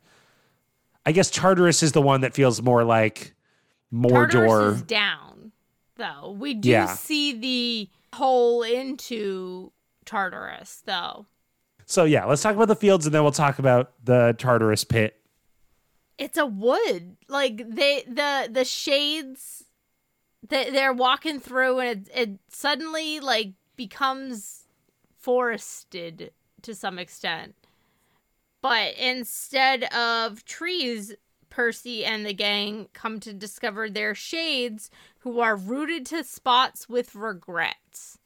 [1.06, 3.34] I guess tartarus is the one that feels more like
[3.94, 5.52] mordor Tartarus is down,
[5.96, 6.36] though.
[6.38, 6.88] We do Yeah.
[6.96, 9.72] see the hole into
[10.06, 11.26] Tartarus, though.
[11.86, 15.20] so yeah let's talk about the fields and then we'll talk about the tartarus pit
[16.18, 17.18] It's a wood.
[17.28, 19.64] Like they the the shades
[20.50, 24.68] that they're walking through and it, it suddenly like becomes
[25.20, 27.56] forested to some extent.
[28.62, 31.14] But instead of trees,
[31.54, 34.90] Percy and the gang come to discover their shades
[35.20, 38.18] who are rooted to spots with regrets.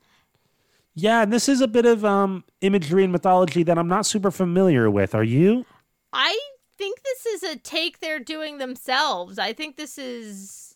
[0.96, 4.32] yeah and this is a bit of um imagery and mythology that i'm not super
[4.32, 5.66] familiar with are you
[6.14, 6.40] I
[6.78, 9.38] think this is a take they're doing themselves.
[9.38, 10.76] I think this is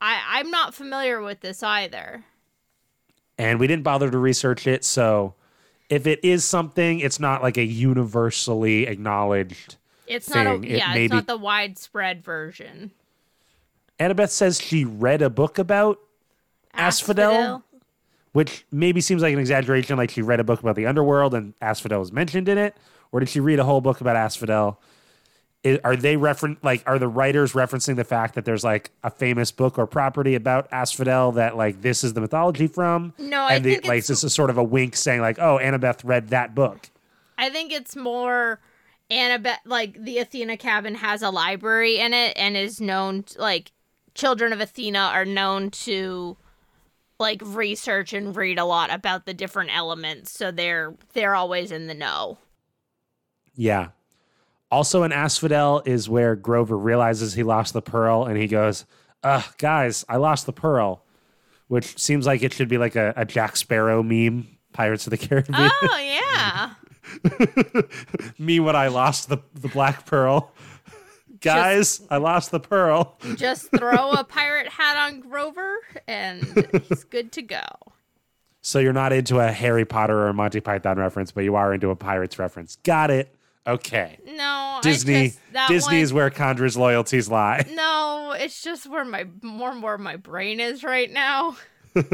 [0.00, 2.24] I I'm not familiar with this either.
[3.38, 5.34] and we didn't bother to research it so
[5.88, 9.76] if it is something it's not like a universally acknowledged
[10.10, 10.54] It's not a.
[10.54, 12.90] It yeah, it's not the widespread version.
[13.98, 15.98] annabeth says she read a book about
[16.74, 17.64] Asphodel?
[18.32, 21.52] which maybe seems like an exaggeration like she read a book about the underworld and
[21.60, 22.76] asphodel was mentioned in it
[23.10, 24.78] or did she read a whole book about asphodel
[25.64, 29.10] I- are they referen like are the writers referencing the fact that there's like a
[29.10, 33.54] famous book or property about asphodel that like this is the mythology from No, I
[33.54, 36.28] and the, think like this is sort of a wink saying like oh annabeth read
[36.28, 36.88] that book
[37.36, 38.60] I think it's more
[39.10, 43.72] Annabeth like the Athena cabin has a library in it and is known t- like
[44.14, 46.36] children of Athena are known to
[47.18, 51.86] like research and read a lot about the different elements so they're they're always in
[51.86, 52.38] the know.
[53.54, 53.88] Yeah.
[54.70, 58.84] Also in Asphodel is where Grover realizes he lost the pearl and he goes,
[59.22, 61.04] Ugh, guys, I lost the pearl.
[61.68, 65.18] Which seems like it should be like a, a Jack Sparrow meme, Pirates of the
[65.28, 65.70] Caribbean.
[65.82, 66.74] Oh yeah.
[68.38, 70.52] Me when I lost the, the black pearl.
[71.40, 73.18] guys, I lost the pearl.
[73.36, 76.44] Just throw a pirate hat on Grover and
[76.88, 77.62] he's good to go.
[78.62, 81.72] So you're not into a Harry Potter or a Monty Python reference, but you are
[81.72, 82.76] into a Pirates reference.
[82.76, 83.34] Got it.
[83.66, 84.18] Okay.
[84.26, 87.64] No, Disney just- Disney one- is where Condra's loyalties lie.
[87.70, 91.56] No, it's just where my more and more my brain is right now.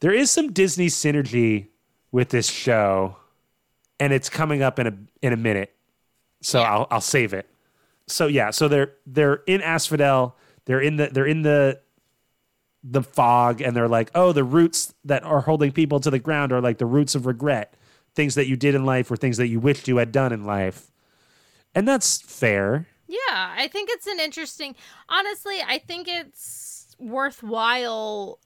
[0.00, 1.68] There is some Disney synergy
[2.12, 3.16] with this show,
[4.00, 5.74] and it's coming up in a in a minute.
[6.42, 6.72] So Yeah.
[6.72, 7.48] I'll I'll save it.
[8.06, 10.36] So yeah, so they're they're in Asphodel.
[10.66, 11.80] They're in the they're in the
[12.82, 16.52] the fog, and they're like, oh, the roots that are holding people to the ground
[16.52, 17.74] are like the roots of regret,
[18.14, 20.44] things that you did in life or things that you wished you had done in
[20.44, 20.90] life,
[21.74, 22.86] and that's fair.
[23.06, 24.74] Yeah, I think it's an interesting.
[25.08, 28.38] Honestly, I think it's worthwhile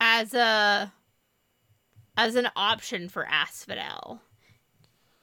[0.00, 0.92] as a
[2.16, 4.20] as an option for Asphodel.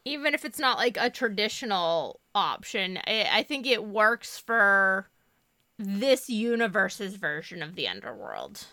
[0.06, 5.08] Even if it's not like a traditional option, I, I think it works for
[5.80, 8.66] this universe's version of the underworld.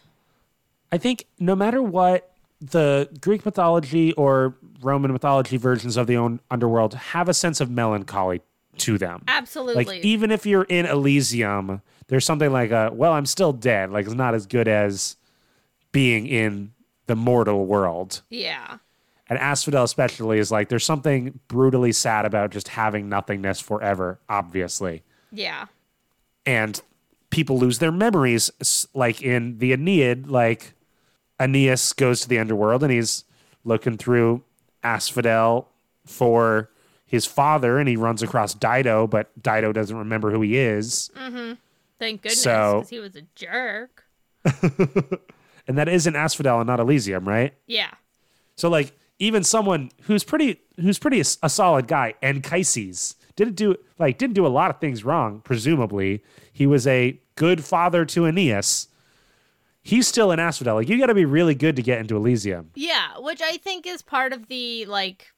[0.92, 6.40] I think no matter what the Greek mythology or Roman mythology versions of the own
[6.50, 8.42] underworld have a sense of melancholy
[8.78, 9.22] to them.
[9.28, 9.84] Absolutely.
[9.84, 13.90] Like even if you're in Elysium, there's something like a well, I'm still dead.
[13.90, 15.16] Like it's not as good as
[15.92, 16.72] being in
[17.10, 18.22] the mortal world.
[18.30, 18.78] yeah.
[19.28, 25.04] And Asphodel especially is like there's something brutally sad about just having nothingness forever, obviously.
[25.30, 25.66] Yeah.
[26.44, 26.80] And
[27.30, 28.50] people lose their memories
[28.92, 30.72] like in the Aeneid, like
[31.40, 33.24] Aeneas goes to the underworld and he's
[33.64, 34.42] looking through
[34.82, 35.68] Asphodel
[36.04, 36.68] for
[37.06, 41.08] his father and he runs across Dido, but Dido doesn't remember who he is.
[41.16, 41.52] Mm-hmm.
[42.00, 44.02] Thank goodness, So- because he was a jerk.
[45.70, 47.54] And that is in Asphodel and not Elysium, right?
[47.68, 47.92] Yeah.
[48.56, 53.76] So like even someone who's pretty who's pretty a, a solid guy, Anchises didn't do
[53.96, 55.40] like didn't do a lot of things wrong.
[55.44, 58.88] Presumably, he was a good father to Aeneas.
[59.80, 60.74] He's still in Asphodel.
[60.74, 62.70] Like you got to be really good to get into Elysium.
[62.74, 65.28] Yeah, which I think is part of the like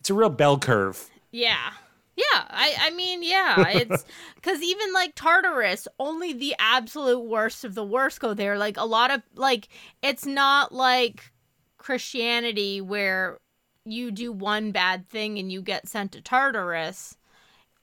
[0.00, 1.10] It's a real bell curve.
[1.32, 1.72] Yeah.
[2.16, 4.04] Yeah, I I mean, yeah, it's
[4.42, 8.58] cuz even like Tartarus, only the absolute worst of the worst go there.
[8.58, 9.68] Like a lot of like
[10.02, 11.32] it's not like
[11.78, 13.38] Christianity where
[13.84, 17.16] you do one bad thing and you get sent to Tartarus.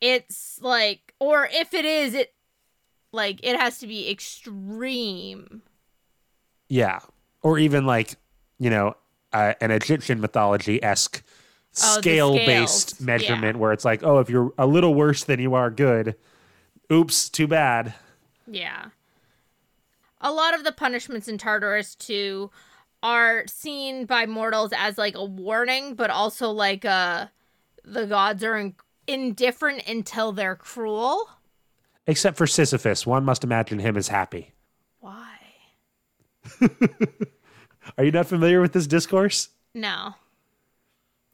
[0.02, 2.34] It's like, or if it is, it
[3.12, 5.62] like it has to be extreme.
[6.70, 7.00] Yeah.
[7.42, 8.16] Or even like,
[8.58, 8.96] you know,
[9.34, 11.24] uh, an Egyptian mythology esque
[11.82, 15.54] Oh, scale based measurement where it's like, oh, if you're a little worse than you
[15.54, 16.16] are good,
[16.92, 17.94] oops, too bad.
[18.48, 18.88] Yeah.
[20.22, 22.50] A lot of the punishments in Tartarus too
[23.02, 27.32] are seen by mortals as like a warning, but also like a
[27.86, 28.76] the gods are in-
[29.08, 31.30] indifferent until they're cruel.
[32.08, 33.06] Except for Sisyphus.
[33.06, 34.54] One must imagine him as happy.
[35.00, 35.38] Why?
[37.98, 39.50] Are you not familiar with this discourse?
[39.74, 40.16] No.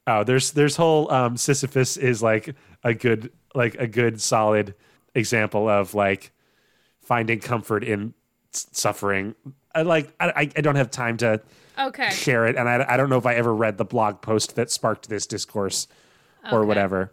[0.07, 4.75] Oh, there's there's whole um, Sisyphus is like a good like a good solid
[5.15, 6.31] example of like
[7.01, 8.13] finding comfort in
[8.51, 9.35] suffering.
[9.73, 11.41] I like I I don't have time to
[11.77, 12.09] Okay.
[12.09, 14.71] share it, and I I don't know if I ever read the blog post that
[14.71, 15.87] sparked this discourse
[16.51, 17.11] or whatever.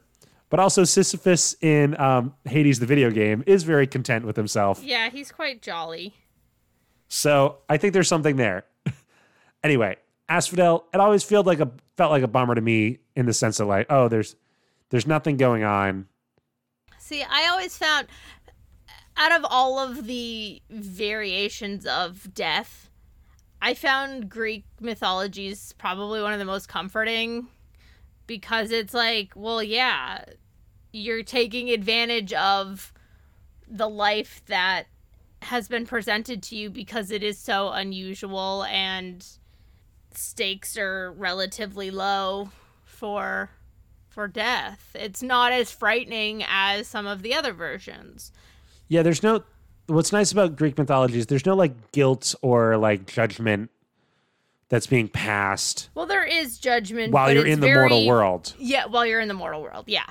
[0.51, 4.85] But also Sisyphus in um, Hades the video game is very content with himself.
[4.85, 6.15] Yeah, he's quite jolly.
[7.09, 8.65] So I think there's something there.
[9.65, 9.97] anyway,
[10.33, 13.61] Asphodel, it always felt like a felt like a bummer to me in the sense
[13.61, 14.35] of like, oh, there's
[14.89, 16.07] there's nothing going on.
[16.99, 18.07] See, I always found
[19.19, 22.89] out of all of the variations of death,
[23.61, 27.49] I found Greek mythologies probably one of the most comforting
[28.27, 30.25] because it's like, well, yeah,
[30.95, 32.95] you're taking advantage of
[33.69, 34.87] the life that
[35.43, 39.27] has been presented to you because it is so unusual and
[40.17, 42.51] stakes are relatively low
[42.85, 43.51] for
[44.09, 44.95] for death.
[44.95, 48.31] It's not as frightening as some of the other versions.
[48.89, 49.43] Yeah, there's no.
[49.87, 53.71] What's nice about Greek mythology is there's no like guilt or like judgment
[54.69, 58.55] that's being passed Well, there is judgment while you're in the very- mortal world.
[58.59, 59.85] Yeah, while you're in the mortal world.
[59.87, 60.05] Yeah.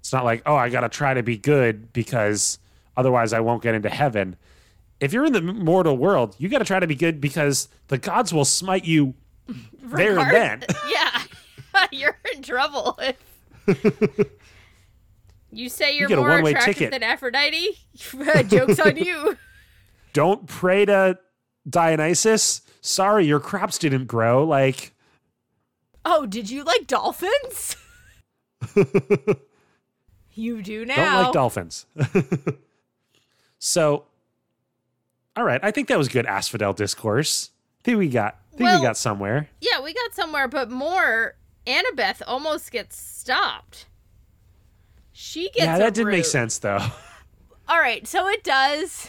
[0.00, 2.58] It's not like, oh, I got to try to be good because
[2.96, 4.36] otherwise I won't get into heaven.
[5.00, 7.98] If you're in the mortal world, you got to try to be good because the
[7.98, 9.14] gods will smite you
[9.82, 10.64] there and then.
[10.90, 11.22] yeah.
[11.92, 12.98] you're in trouble.
[15.52, 16.90] you say you're a more attractive ticket.
[16.90, 17.78] than Aphrodite?
[18.18, 19.36] Uh, joke's on you.
[20.12, 21.18] Don't pray to
[21.68, 22.62] Dionysus.
[22.80, 24.44] Sorry, your crops didn't grow.
[24.44, 24.92] Like,
[26.04, 27.76] Oh, did you like dolphins?
[30.32, 30.96] you do now.
[30.96, 31.86] don't like dolphins.
[33.58, 34.04] so,
[35.38, 37.50] all right, I think that was good asphodel discourse.
[37.80, 39.48] I think we got, I think Well- we got somewhere.
[39.60, 41.36] Yeah, we got somewhere, but more.
[41.64, 43.86] Annabeth almost gets stopped.
[45.12, 45.58] She gets.
[45.58, 46.78] Yeah, that did not make sense though.
[47.68, 49.08] All right, so it does.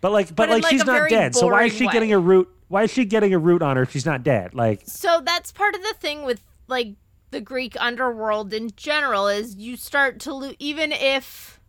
[0.00, 1.34] But like, but, But like, like, she's not dead.
[1.34, 2.48] So why is she getting a root?
[2.68, 4.54] Why is she getting a root on her if she's not dead?
[4.54, 6.94] Like, So that's part of the thing with like
[7.30, 11.60] the Greek underworld in general is you start to lose even if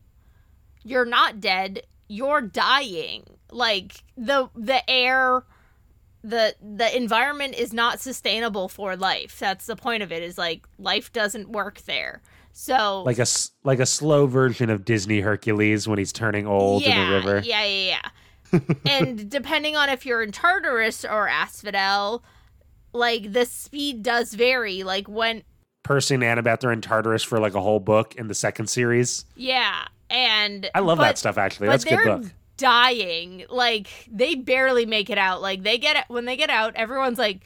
[0.84, 3.24] you're not dead, you're dying.
[3.52, 5.44] Like the the air
[6.24, 9.38] the the environment is not sustainable for life.
[9.40, 12.22] That's the point of it is like life doesn't work there.
[12.52, 13.28] So like a
[13.64, 17.42] like a slow version of Disney Hercules when he's turning old yeah, in the river.
[17.46, 18.00] Yeah, yeah,
[18.52, 18.60] yeah.
[18.90, 22.24] and depending on if you're in Tartarus or Asphodel,
[22.92, 24.84] like the speed does vary.
[24.84, 25.44] Like when
[25.84, 29.26] Percy and Annabeth are in Tartarus for like a whole book in the second series.
[29.36, 31.38] Yeah, and I love but- that stuff.
[31.38, 32.32] Actually, that's a good book.
[32.58, 33.46] dying.
[33.50, 35.42] Like they barely make it out.
[35.42, 36.76] Like they get it when they get out.
[36.76, 37.42] Everyone's like,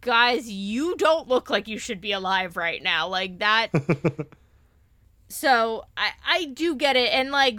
[0.00, 3.70] "Guys, you don't look like you should be alive right now." Like that.
[5.28, 7.58] so I I do get it, and like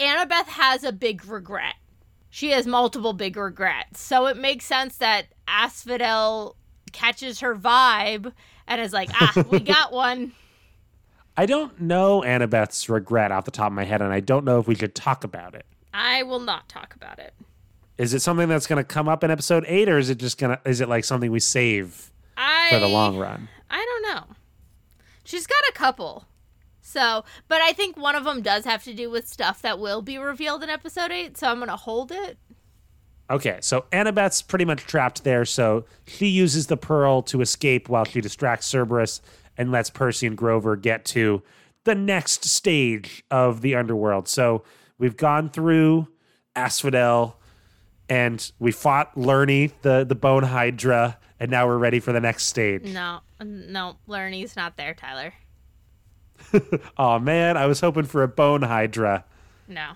[0.00, 1.74] Annabeth has a big regret.
[2.30, 4.00] She has multiple big regrets.
[4.00, 6.56] So it makes sense that Asphodel
[6.92, 8.32] catches her vibe
[8.66, 10.32] and is like, "Ah, we got one."
[11.38, 14.58] I don't know Annabeth's regret off the top of my head, and I don't know
[14.58, 15.66] if we should talk about it.
[15.94, 17.32] I will not talk about it.
[17.96, 20.36] Is it something that's going to come up in episode eight, or is it just
[20.36, 20.58] gonna?
[20.66, 23.48] Is it like something we save I for the long run?
[23.70, 24.34] I don't know.
[25.22, 26.26] She's got a couple.
[26.80, 30.02] So, but I think one of them does have to do with stuff that will
[30.02, 32.38] be revealed in episode 8, so I'm going to hold it.
[33.30, 38.06] Okay, so Annabeth's pretty much trapped there, so she uses the pearl to escape while
[38.06, 39.20] she distracts Cerberus
[39.58, 41.42] and lets Percy and Grover get to
[41.84, 44.28] the next stage of the underworld.
[44.28, 44.62] So
[44.98, 46.08] we've gone through
[46.56, 47.36] Asphodel
[48.08, 52.44] and we fought Lerny, the, the bone hydra, and now we're ready for the next
[52.44, 52.84] stage.
[52.84, 55.34] No, no, Lerny's not there, Tyler.
[56.96, 59.24] Oh man, I was hoping for a bone hydra.
[59.66, 59.90] No.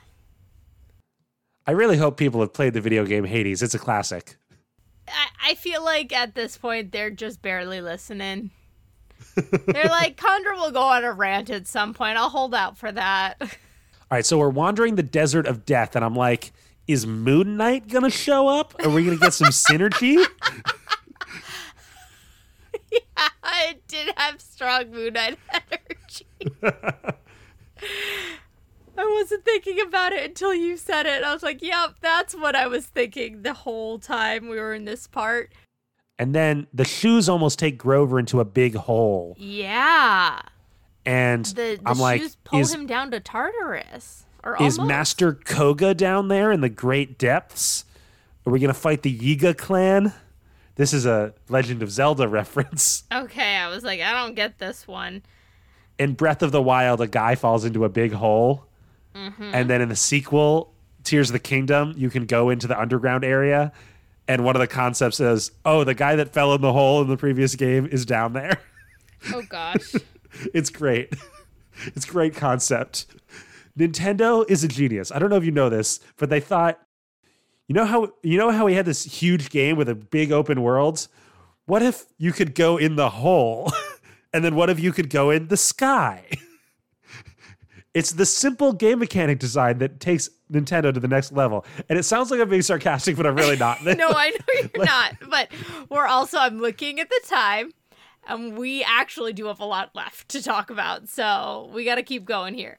[1.67, 3.63] I really hope people have played the video game Hades.
[3.63, 4.37] It's a classic.
[5.09, 8.51] I, I feel like at this point they're just barely listening.
[9.67, 12.19] They're like, Condor will go on a rant at some point.
[12.19, 13.37] I'll hold out for that.
[13.41, 13.49] All
[14.11, 16.53] right, so we're wandering the desert of death, and I'm like,
[16.87, 18.75] is Moon Knight gonna show up?
[18.85, 20.17] Are we gonna get some synergy?
[22.93, 23.29] yeah,
[23.71, 26.27] it did have strong Moon Knight energy.
[28.99, 31.23] I wasn't thinking about it until you said it.
[31.23, 34.85] I was like, yep, that's what I was thinking the whole time we were in
[34.85, 35.53] this part.
[36.23, 39.35] And then the shoes almost take Grover into a big hole.
[39.37, 40.41] Yeah.
[41.05, 44.25] And The, the I'm shoes like, pull is, him down to Tartarus.
[44.45, 44.89] Or is almost.
[44.89, 47.87] Master Kohga down there in the great depths?
[48.47, 50.13] Are we gonna fight the Yiga clan?
[50.77, 53.03] This is a Legend of Zelda reference.
[53.13, 55.25] Okay, I was like, I don't get this one.
[55.99, 58.67] In Breath of the Wild, a guy falls into a big hole.
[59.17, 59.51] Mm-hmm.
[59.53, 63.25] And then in the sequel, Tears of the Kingdom, you can go into the underground
[63.25, 63.73] area.
[64.29, 67.09] And one of the concepts is, oh, the guy that fell in the hole in
[67.09, 68.61] the previous game is down there.
[69.33, 69.95] Oh gosh.
[70.55, 71.13] it's great.
[71.87, 73.07] It's great concept.
[73.79, 75.11] Nintendo is a genius.
[75.11, 76.79] I don't know if you know this, but they thought,
[77.69, 80.63] you know how you know how we had this huge game with a big open
[80.63, 81.09] world?
[81.67, 83.73] What if you could go in the hole?
[84.33, 86.29] and then what if you could go in the sky?
[87.95, 91.65] It's the simple game mechanic design that takes Nintendo to the next level.
[91.89, 93.83] And it sounds like I'm being sarcastic, but I'm really not.
[93.85, 95.15] no, I know you're not.
[95.29, 95.49] But
[95.89, 97.73] we're also, I'm looking at the time,
[98.29, 101.09] and we actually do have a lot left to talk about.
[101.09, 102.79] So we got to keep going here.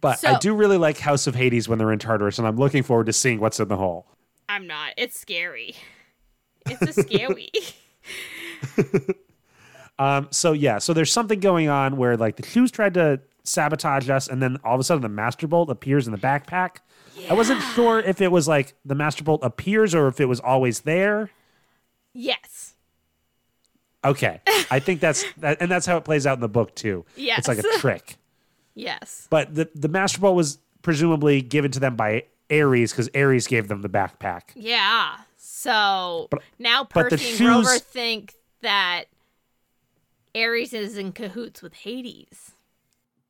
[0.00, 2.56] But So- I do really like House of Hades when they're in Tartarus, and I'm
[2.56, 4.06] looking forward to seeing what's in the hole.
[4.48, 4.94] I'm not.
[4.96, 5.76] It's scary.
[6.66, 7.50] It's a scary.
[10.00, 14.08] Um, so yeah, so there's something going on where like the shoes tried to sabotage
[14.10, 16.76] us, and then all of a sudden the Master Bolt appears in the backpack.
[17.28, 20.40] I wasn't sure if it was like the Master Bolt appears or if it was
[20.40, 21.30] always there.
[22.12, 22.74] yes.
[24.04, 24.40] Okay,
[24.70, 27.04] I think that's that, and that's how it plays out in the book too.
[27.16, 27.40] Yes.
[27.40, 28.16] it's like a trick.
[28.76, 29.26] Yes.
[29.28, 33.66] But the the Master Bolt was presumably given to them by Ares because Ares gave
[33.66, 34.42] them the backpack.
[34.54, 35.16] Yeah.
[35.36, 39.06] So but, now but the Percy and Grover think that
[40.34, 42.52] Ares is in cahoots with Hades.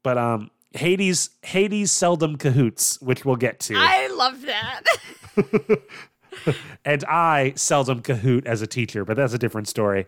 [0.08, 4.84] But um, Hades Hades seldom cahoots, which we'll get to, I love that.
[6.86, 10.06] and I seldom cahoot as a teacher, but that's a different story.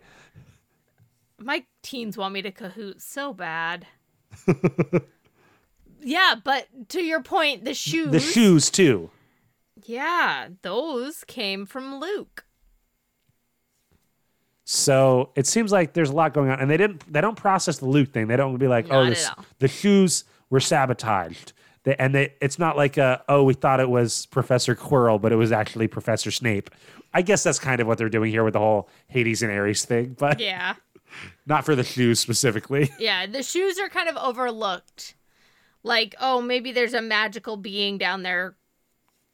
[1.39, 3.89] My teens want me to cahoot so bad.
[6.01, 8.11] yeah, but to your point, the shoes.
[8.11, 9.11] The shoes too.
[9.85, 12.47] Yeah, those came from Luke.
[14.73, 17.13] So it seems like there's a lot going on, and they didn't.
[17.13, 18.29] They don't process the loot thing.
[18.29, 21.53] They don't be like, oh, this, the shoes were sabotaged.
[21.83, 25.33] They, and they, it's not like, a, oh, we thought it was Professor Quirrell, but
[25.33, 26.71] it was actually Professor Snape.
[27.13, 29.85] I guess that's kind of what they're doing here with the whole Hades and Ares
[29.85, 30.75] thing, but Yeah.
[31.47, 32.93] not for the shoes specifically.
[33.01, 35.17] Yeah, the shoes are kind of overlooked.
[35.83, 38.55] Like, oh, maybe there's a magical being down there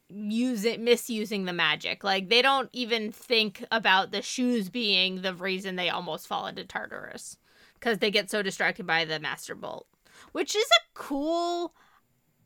[0.09, 2.03] using misusing the magic.
[2.03, 6.63] Like they don't even think about the shoes being the reason they almost fall into
[6.63, 7.37] Tartarus
[7.79, 9.87] cuz they get so distracted by the Master Bolt,
[10.31, 11.73] which is a cool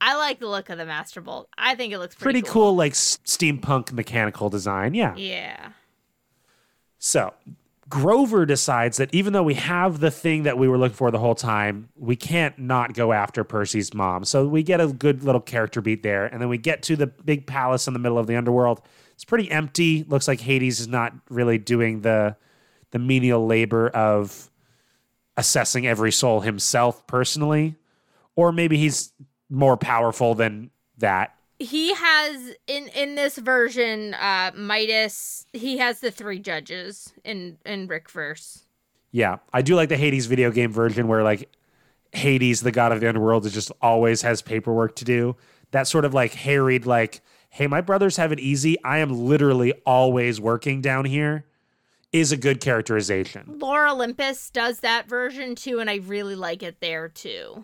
[0.03, 1.47] I like the look of the Master Bolt.
[1.59, 4.95] I think it looks pretty, Pretty cool, like s- steampunk mechanical design.
[4.95, 5.16] Yeah.
[5.16, 5.74] Yeah.
[6.97, 7.34] So
[7.91, 11.19] Grover decides that even though we have the thing that we were looking for the
[11.19, 14.23] whole time, we can't not go after Percy's mom.
[14.23, 16.25] So we get a good little character beat there.
[16.25, 18.81] And then we get to the big palace in the middle of the underworld.
[19.13, 20.05] It's pretty empty.
[20.07, 22.37] Looks like Hades is not really doing the
[22.91, 24.49] the menial labor of
[25.37, 27.75] assessing every soul himself personally.
[28.35, 29.11] Or maybe he's
[29.49, 31.35] more powerful than that.
[31.62, 37.88] He has in in this version uh midas he has the three judges in in
[37.88, 38.66] rick verse
[39.12, 41.49] Yeah, I do like the Hades video game version where like
[42.14, 45.36] Hades, the god of the underworld, is just always has paperwork to do.
[45.72, 48.76] That sort of like harried, like, hey, my brothers have it easy.
[48.84, 51.45] I am literally always working down here.
[52.12, 53.59] Is a good characterization.
[53.59, 57.64] lore olympus does that version too and i really like it there too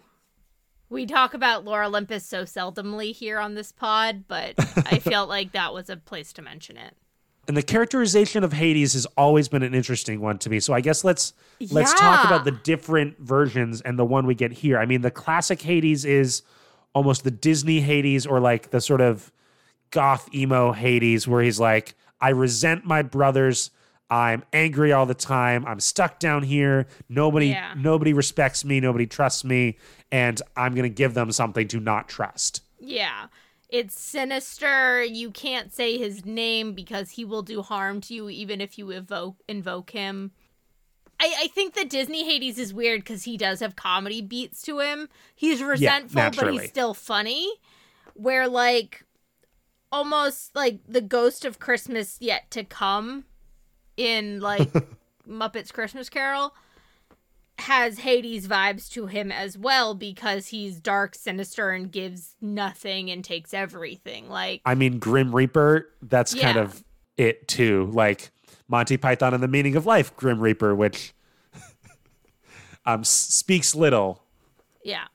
[0.90, 4.54] we talk about lore olympus so seldomly here on this pod but
[4.88, 6.94] i felt like that was a place to mention it
[7.48, 10.60] And the characterization of Hades has always been an interesting one to me.
[10.60, 11.32] So I guess let's
[11.72, 14.78] let's talk about the different versions and the one we get here.
[14.78, 16.42] I mean, the classic Hades is
[16.94, 19.32] almost the Disney Hades or like the sort of
[19.92, 23.72] goth emo Hades where he's like, I resent my brothers.
[24.10, 25.66] I'm angry all the time.
[25.66, 26.88] I'm stuck down here.
[27.10, 27.74] Nobody Yeah.
[27.76, 29.78] nobody respects me, nobody trusts me,
[30.12, 32.62] and I'm going to give them something to not trust.
[32.80, 33.28] Yeah.
[33.70, 35.03] it's sinister.
[35.03, 38.91] You can't say his name because he will do harm to you even if you
[38.91, 40.32] evoke invoke him.
[41.20, 44.80] I, I think that Disney Hades is weird because he does have comedy beats to
[44.80, 45.10] him.
[45.36, 47.51] He's resentful, but he's still funny.
[48.14, 49.03] Where like
[49.91, 53.26] almost like the ghost of Christmas yet to come
[53.98, 54.72] in like
[55.28, 56.54] Muppets Christmas Carol
[57.60, 63.24] has Hades vibes to him as well because he's dark, sinister, and gives nothing and
[63.24, 64.30] takes everything.
[64.30, 66.84] Like I mean, Grim Reaper, that's kind of
[67.18, 67.89] it too.
[67.91, 68.30] Like
[68.68, 71.14] Monty Python and the Meaning of Life, Grim Reaper, which
[72.86, 74.22] um, s- speaks little.
[74.84, 75.08] Yeah.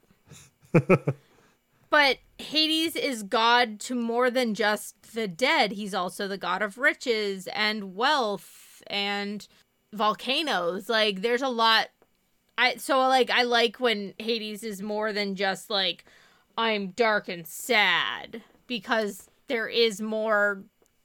[1.91, 5.73] but Hades is god to more than just the dead.
[5.73, 9.47] He's also the god of riches and wealth and
[9.93, 10.89] volcanoes.
[10.89, 11.89] Like there's a lot
[12.59, 16.05] I so like I like when Hades is more than just like
[16.57, 20.63] I'm dark and sad because there is more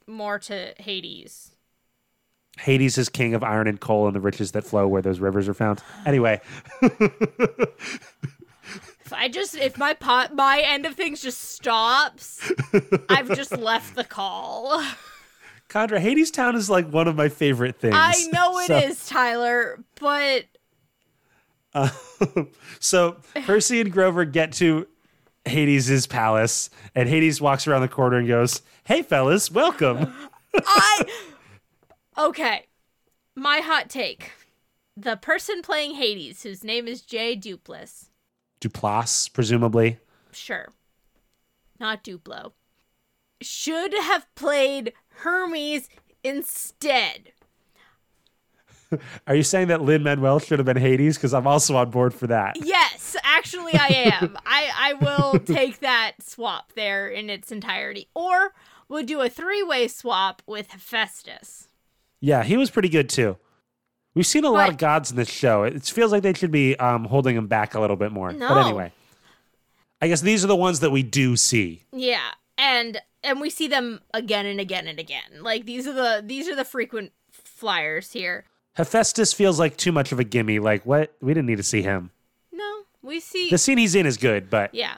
[0.07, 1.51] more to Hades.
[2.59, 5.47] Hades is king of iron and coal and the riches that flow where those rivers
[5.47, 5.83] are found.
[6.05, 6.41] Anyway,
[9.07, 12.51] If I just if my pot my end of things just stops,
[13.07, 14.83] I've just left the call.
[15.69, 17.95] Condra, Hadestown is like one of my favorite things.
[17.97, 20.45] I know it is, So- Tyler, but
[22.79, 24.87] so Percy and Grover get to
[25.45, 30.13] Hades' palace, and Hades walks around the corner and goes, Hey, fellas, welcome.
[30.55, 31.03] I
[32.17, 32.65] Okay.
[33.35, 34.31] My hot take.
[34.95, 38.05] The person playing Hades, whose name is Jay Duplass,
[38.59, 39.99] Duplass, presumably.
[40.31, 40.69] sure.
[41.79, 42.53] Not Duplo.
[43.39, 45.89] Should have played Hermes
[46.23, 47.31] instead.
[49.27, 51.17] Are you saying that Lin Manuel should have been Hades?
[51.17, 52.55] Because I'm also on board for that.
[52.63, 54.37] Yes, actually I am.
[54.45, 58.07] I I will take that swap there in its entirety.
[58.15, 58.53] Or
[58.87, 61.67] we'll do a three-way swap with Hephaestus.
[62.21, 63.37] Yeah, he was pretty good too.
[64.15, 65.63] We've seen a lot of gods in this show.
[65.63, 68.31] It feels like they should be um, holding him back a little bit more.
[68.33, 68.91] But anyway,
[70.01, 71.83] I guess these are the ones that we do see.
[71.91, 75.41] Yeah, and and we see them again and again and again.
[75.41, 78.45] Like these are the these are the frequent flyers here.
[78.73, 80.59] Hephaestus feels like too much of a gimme.
[80.59, 81.15] Like, what?
[81.19, 82.11] We didn't need to see him.
[82.51, 83.49] No, we see.
[83.49, 84.97] The scene he's in is good, but yeah,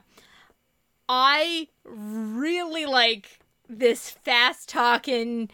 [1.08, 3.40] I really like
[3.70, 5.50] this fast talking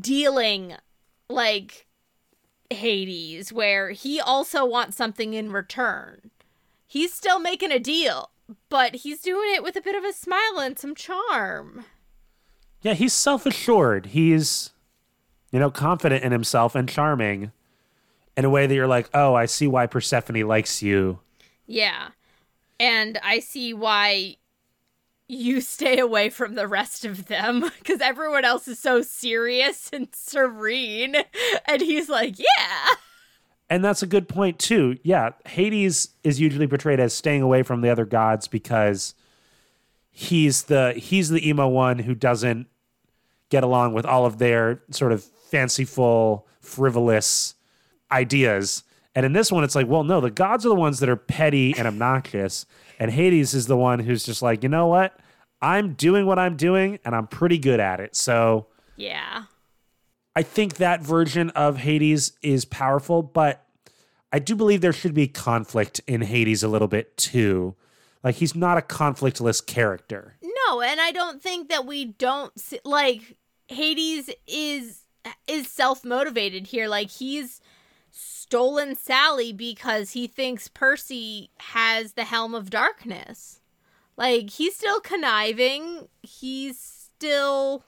[0.00, 0.74] dealing
[1.28, 1.86] like
[2.70, 6.30] Hades, where he also wants something in return.
[6.88, 8.30] He's still making a deal,
[8.68, 11.84] but he's doing it with a bit of a smile and some charm.
[12.82, 14.06] yeah, he's self assured.
[14.06, 14.70] He's,
[15.50, 17.52] you know, confident in himself and charming
[18.36, 21.20] in a way that you're like, oh, I see why Persephone likes you.
[21.66, 22.08] Yeah.
[22.78, 24.36] And I see why
[25.26, 30.08] you stay away from the rest of them because everyone else is so serious and
[30.12, 31.16] serene.
[31.66, 32.86] And he's like, yeah.
[33.68, 34.96] And that's a good point too.
[35.02, 39.14] Yeah, Hades is usually portrayed as staying away from the other gods because
[40.10, 42.68] he's the he's the emo one who doesn't
[43.50, 47.54] get along with all of their sort of fanciful, frivolous
[48.10, 48.82] ideas.
[49.14, 51.16] And in this one, it's like, well, no, the gods are the ones that are
[51.16, 52.66] petty and obnoxious,
[52.98, 55.18] and Hades is the one who's just like, you know what?
[55.62, 58.14] I'm doing what I'm doing, and I'm pretty good at it.
[58.14, 59.44] So Yeah.
[60.36, 63.64] I think that version of Hades is powerful, but
[64.30, 67.74] I do believe there should be conflict in Hades a little bit too.
[68.22, 70.36] Like he's not a conflictless character.
[70.42, 75.04] No, and I don't think that we don't see, like Hades is
[75.48, 76.86] is self-motivated here.
[76.86, 77.62] Like he's
[78.10, 83.60] stolen Sally because he thinks Percy has the helm of darkness.
[84.18, 86.08] Like he's still conniving.
[86.20, 87.84] He's still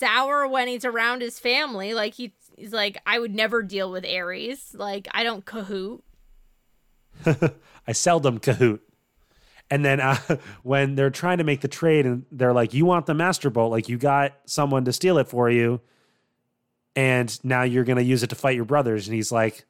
[0.00, 1.94] sour when he's around his family.
[1.94, 4.74] Like he, he's like, I would never deal with Ares.
[4.74, 6.00] Like I don't cahoot.
[7.86, 8.80] I seldom cahoot.
[9.70, 10.16] And then uh,
[10.62, 13.70] when they're trying to make the trade and they're like, you want the Master Bolt,
[13.70, 15.80] like you got someone to steal it for you,
[16.96, 19.06] and now you're going to use it to fight your brothers.
[19.06, 19.64] And he's like,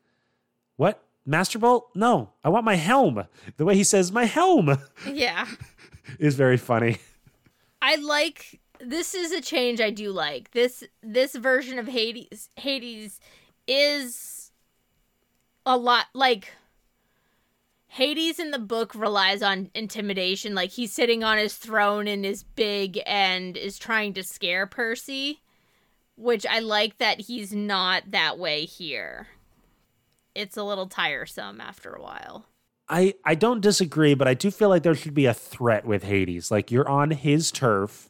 [0.76, 1.03] what?
[1.26, 1.91] Master Bolt?
[1.95, 3.24] No, I want my helm.
[3.59, 4.78] The way he says, my helm,
[5.12, 5.47] Yeah.
[6.18, 6.97] is very funny.
[7.83, 10.51] I like this is a change I do like.
[10.53, 13.20] This this version of Hades Hades
[13.66, 14.51] is
[15.66, 16.53] a lot like
[17.87, 20.55] Hades in the book relies on intimidation.
[20.55, 25.41] Like he's sitting on his throne and is big and is trying to scare Percy,
[26.16, 29.28] which I like that he's not that way here.
[30.35, 32.47] It's a little tiresome after a while.
[32.89, 36.05] I I don't disagree, but I do feel like there should be a threat with
[36.05, 36.51] Hades.
[36.51, 38.10] Like you're on his turf,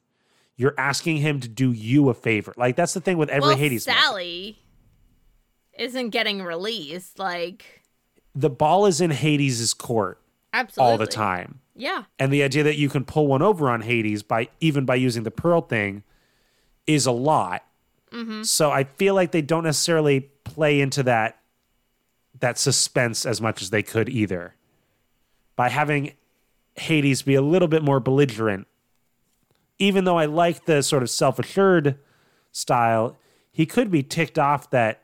[0.60, 2.52] you're asking him to do you a favor.
[2.54, 3.84] Like that's the thing with every well, Hades.
[3.84, 4.58] Sally
[5.72, 7.18] isn't getting released.
[7.18, 7.80] Like,
[8.34, 10.20] The ball is in Hades' court
[10.52, 11.60] absolutely all the time.
[11.74, 12.04] Yeah.
[12.18, 15.22] And the idea that you can pull one over on Hades by even by using
[15.22, 16.02] the pearl thing
[16.86, 17.64] is a lot.
[18.12, 18.42] Mm-hmm.
[18.42, 21.38] So I feel like they don't necessarily play into that
[22.40, 24.56] that suspense as much as they could either.
[25.56, 26.12] By having
[26.74, 28.66] Hades be a little bit more belligerent,
[29.80, 31.98] even though I like the sort of self-assured
[32.52, 33.16] style,
[33.50, 35.02] he could be ticked off that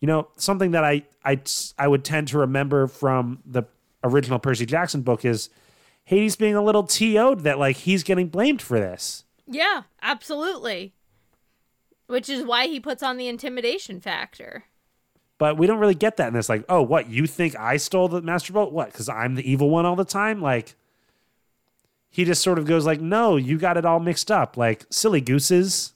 [0.00, 1.40] you know something that I I
[1.78, 3.64] I would tend to remember from the
[4.02, 5.50] original Percy Jackson book is
[6.04, 9.24] Hades being a little TO'd that like he's getting blamed for this.
[9.46, 10.94] Yeah, absolutely.
[12.06, 14.64] Which is why he puts on the intimidation factor.
[15.38, 16.48] But we don't really get that in this.
[16.48, 17.08] Like, oh, what?
[17.08, 18.72] You think I stole the Master Bolt?
[18.72, 18.92] What?
[18.92, 20.40] Because I'm the evil one all the time?
[20.40, 20.76] Like,
[22.12, 24.56] he just sort of goes like, no, you got it all mixed up.
[24.56, 25.94] Like, silly gooses.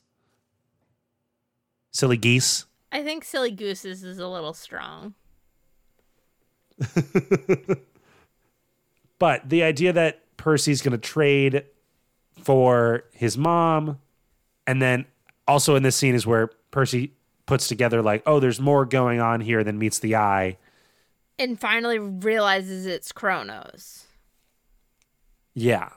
[1.92, 2.64] Silly geese.
[2.90, 5.14] I think silly gooses is a little strong.
[9.18, 11.64] But the idea that Percy's going to trade
[12.42, 13.98] for his mom,
[14.66, 15.06] and then
[15.48, 17.12] also in this scene is where Percy
[17.46, 20.58] puts together, like, oh, there's more going on here than meets the eye.
[21.38, 24.04] And finally realizes it's Kronos.
[25.54, 25.90] Yeah.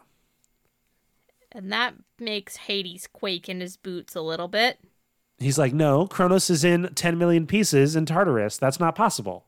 [1.52, 4.80] And that makes Hades quake in his boots a little bit.
[5.40, 8.58] He's like, no, Kronos is in 10 million pieces in Tartarus.
[8.58, 9.46] That's not possible.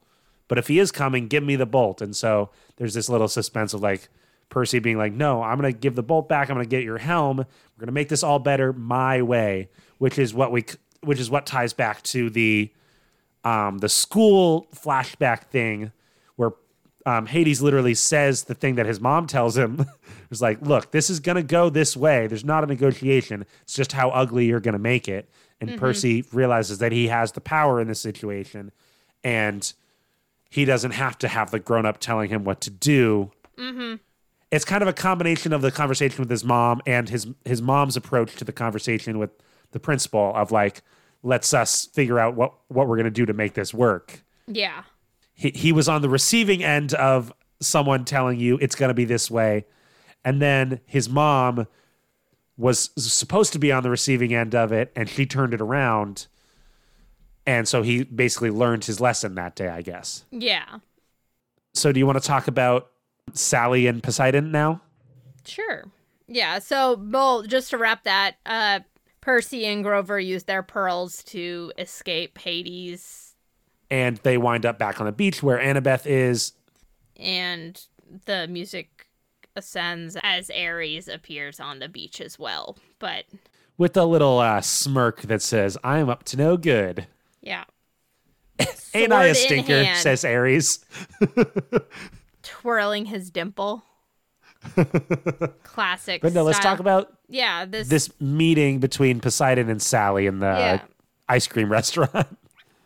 [0.48, 2.02] But if he is coming, give me the bolt.
[2.02, 4.10] And so there's this little suspense of like
[4.50, 6.50] Percy being like, no, I'm going to give the bolt back.
[6.50, 7.38] I'm going to get your helm.
[7.38, 10.66] We're going to make this all better my way, which is what we,
[11.02, 12.72] which is what ties back to the,
[13.44, 15.92] um, the school flashback thing
[17.06, 19.86] um, Hades literally says the thing that his mom tells him.
[20.32, 22.26] It's like, look, this is going to go this way.
[22.26, 23.46] There's not a negotiation.
[23.64, 25.30] It's just how ugly you're going to make it.
[25.60, 28.72] And Percy realizes that he has the power in this situation
[29.26, 29.74] and
[30.50, 33.32] he doesn't have to have the grown up telling him what to do.
[34.52, 37.98] It's kind of a combination of the conversation with his mom and his his mom's
[37.98, 39.32] approach to the conversation with
[39.72, 40.82] the principal of like,
[41.24, 44.84] let's us figure out what what we're going to do to make this work Yeah.
[45.42, 49.06] He, he was on the receiving end of someone telling you it's going to be
[49.06, 49.66] this way
[50.24, 51.66] and then his mom
[52.58, 56.28] was supposed to be on the receiving end of it and she turned it around
[57.48, 60.80] and so he basically learned his lesson that day i guess Yeah.
[61.74, 62.92] so do you want to talk about
[63.34, 64.82] sally and poseidon now
[65.44, 65.86] Sure.
[66.28, 66.60] Yeah.
[66.60, 68.82] So, well, just to wrap that, uh,
[69.22, 73.21] Percy and Grover use their pearls to escape Hades,
[73.92, 76.54] and they wind up back on the beach where annabeth is
[77.18, 77.86] and
[78.26, 79.06] the music
[79.56, 82.78] ascends as Ares appears on the beach as well.
[83.00, 83.26] But
[83.78, 87.08] with a little uh, smirk that says i am up to no good
[87.42, 87.64] yeah.
[88.94, 89.98] ain't i a stinker hand.
[90.00, 90.86] says ares
[92.44, 93.84] Twirling his dimple.
[95.64, 96.22] Classic.
[96.22, 100.46] but no let's talk about Yeah, this, this meeting between Poseidon and Sally in the
[100.48, 100.82] Yeah.
[101.28, 102.28] ice cream restaurant.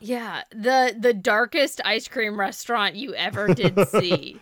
[0.05, 4.39] Yeah, the the darkest ice cream restaurant you ever did see.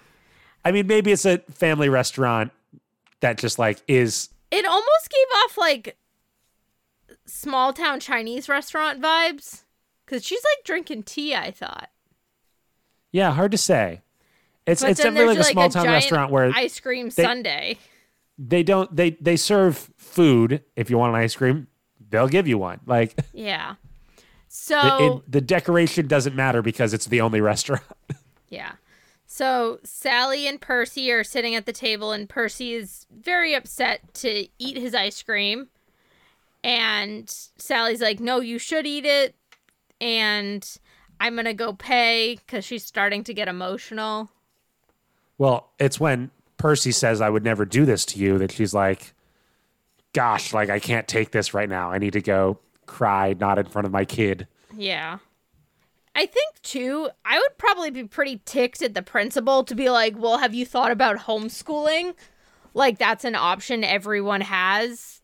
[0.66, 2.51] I mean, maybe it's a family restaurant
[3.22, 5.97] that just like is it almost gave off like
[7.26, 9.64] small town Chinese restaurant vibes
[10.05, 11.89] cuz she's like drinking tea, I thought.
[13.11, 14.01] yeah, hard to say.
[14.66, 17.76] It's But it's definitely like there's a small town restaurant where ice cream sundae.
[18.38, 20.61] they don't they they serve food.
[20.76, 21.68] If you want an ice cream,
[22.09, 22.82] they'll give you one.
[22.86, 23.76] Like Yeah.
[24.55, 27.81] So, it- the decoration doesn't matter because it's the only restaurant.
[28.49, 28.73] yeah.
[29.25, 34.47] So Sally and Percy are sitting at the table and Percy is very upset to
[34.59, 35.69] eat his ice cream.
[36.63, 37.27] And
[37.57, 39.33] Sally's like, "No, you should eat it."
[39.99, 40.63] And
[41.19, 44.29] I'm going to go pay cuz she's starting to get emotional.
[45.39, 49.13] well, it's when Percy says, "I would never do this to you," that she's like,
[50.13, 51.91] "Gosh, like I can't take this right now.
[51.91, 55.19] I need to go cry, not in front of my kid." Yeah.
[56.15, 60.15] I think too, I would probably be pretty ticked at the principal to be like,
[60.17, 62.13] "Well, have you thought about homeschooling?
[62.75, 65.21] Like that's an option everyone has."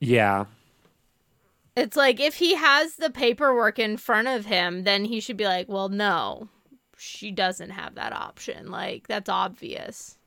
[0.00, 0.46] Yeah,
[1.76, 5.44] It's like if he has the paperwork in front of him, then he should be
[5.44, 6.48] like, "Well, no.
[6.98, 10.18] She doesn't have that option." Like that's obvious.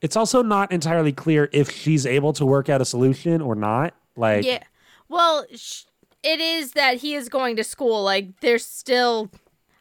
[0.00, 3.94] It's also not entirely clear if she's able to work out a solution or not.
[4.16, 4.62] Like, Yeah.
[5.08, 5.84] Well, sh-
[6.22, 8.02] it is that he is going to school.
[8.02, 9.30] Like, there's still.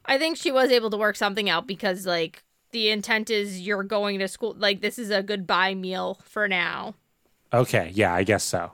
[0.06, 3.84] I think she was able to work something out because, like, the intent is you're
[3.84, 4.56] going to school.
[4.58, 6.96] Like this is a goodbye meal for now.
[7.54, 8.72] Okay, yeah, I guess so.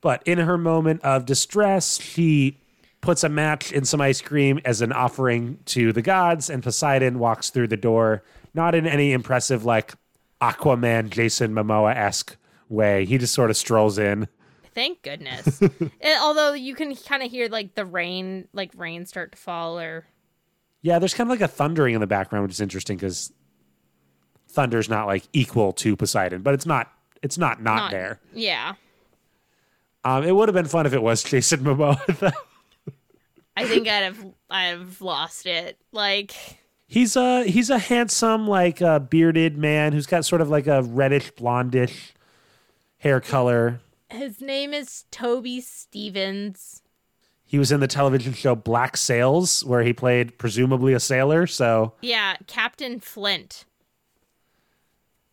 [0.00, 2.58] But in her moment of distress, she
[3.00, 7.18] puts a match in some ice cream as an offering to the gods, and Poseidon
[7.18, 9.94] walks through the door, not in any impressive, like
[10.40, 12.36] Aquaman, Jason Momoa esque
[12.68, 13.04] way.
[13.04, 14.28] He just sort of strolls in.
[14.74, 15.60] Thank goodness.
[16.02, 19.78] And although you can kind of hear like the rain, like rain start to fall,
[19.78, 20.06] or
[20.82, 23.32] Yeah, there's kind of like a thundering in the background, which is interesting because
[24.48, 26.90] thunder's not like equal to Poseidon, but it's not.
[27.22, 28.18] It's not not, not there.
[28.32, 28.74] Yeah,
[30.04, 32.00] Um, it would have been fun if it was Jason Momoa.
[32.18, 32.30] though.
[33.56, 35.76] I think I'd have I'd have lost it.
[35.92, 36.34] Like
[36.86, 40.82] He's a he's a handsome, like uh, bearded man who's got sort of like a
[40.82, 42.12] reddish blondish
[42.98, 43.80] hair color.
[44.10, 46.82] His name is Toby Stephens.
[47.44, 51.46] He was in the television show Black Sails, where he played presumably a sailor.
[51.46, 53.64] So, Yeah, Captain Flint.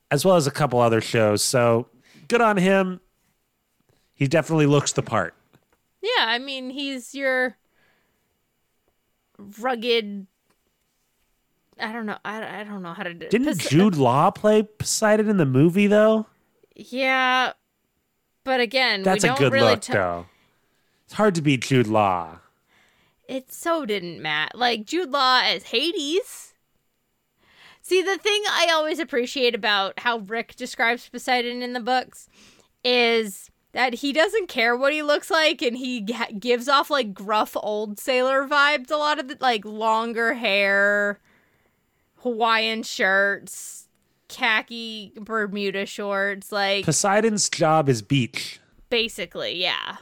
[0.10, 1.44] as well as a couple other shows.
[1.44, 1.88] So,
[2.28, 3.02] good on him.
[4.16, 5.36] He definitely looks the part.
[6.02, 7.58] Yeah, I mean he's your
[9.60, 10.26] rugged.
[11.80, 12.18] I don't know.
[12.26, 13.28] I, I don't know how to do.
[13.30, 16.26] Didn't Pos- Jude Law play Poseidon in the movie though?
[16.76, 17.54] Yeah,
[18.48, 20.26] but again, That's we a don't good really look ta- though.
[21.04, 22.40] It's hard to beat Jude Law.
[23.28, 24.56] It so didn't Matt.
[24.56, 26.54] Like Jude Law as Hades.
[27.82, 32.30] See, the thing I always appreciate about how Rick describes Poseidon in the books
[32.86, 36.00] is that he doesn't care what he looks like and he
[36.40, 41.20] gives off like gruff old sailor vibes a lot of the like longer hair,
[42.20, 43.87] Hawaiian shirts,
[44.30, 48.60] khaki Bermuda shorts, like Poseidon's job is beach.
[48.90, 49.98] basically, yeah.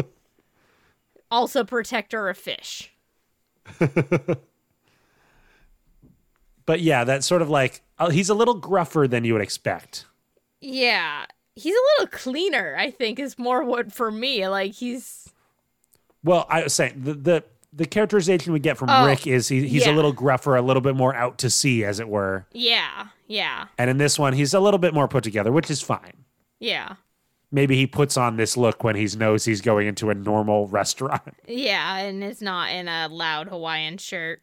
[1.30, 2.92] also protector of fish.
[6.66, 10.04] But yeah, that's sort of like uh, he's a little gruffer than you would expect.
[10.60, 11.24] Yeah.
[11.56, 14.46] He's a little cleaner, I think, is more what for me.
[14.48, 15.32] Like he's
[16.22, 17.44] Well, I was saying the the,
[17.78, 19.92] the characterization we get from Oh, Rick is he, he's yeah.
[19.92, 22.46] a little gruffer, a little bit more out to sea, as it were.
[22.52, 25.80] yeah, yeah, And in this one, he's a little bit more put together, which is
[25.80, 26.24] fine.
[26.60, 26.94] yeah.
[27.50, 31.34] Maybe he puts on this look when he knows he's going into a normal restaurant.
[31.46, 34.42] Yeah, and it's not in a loud Hawaiian shirt.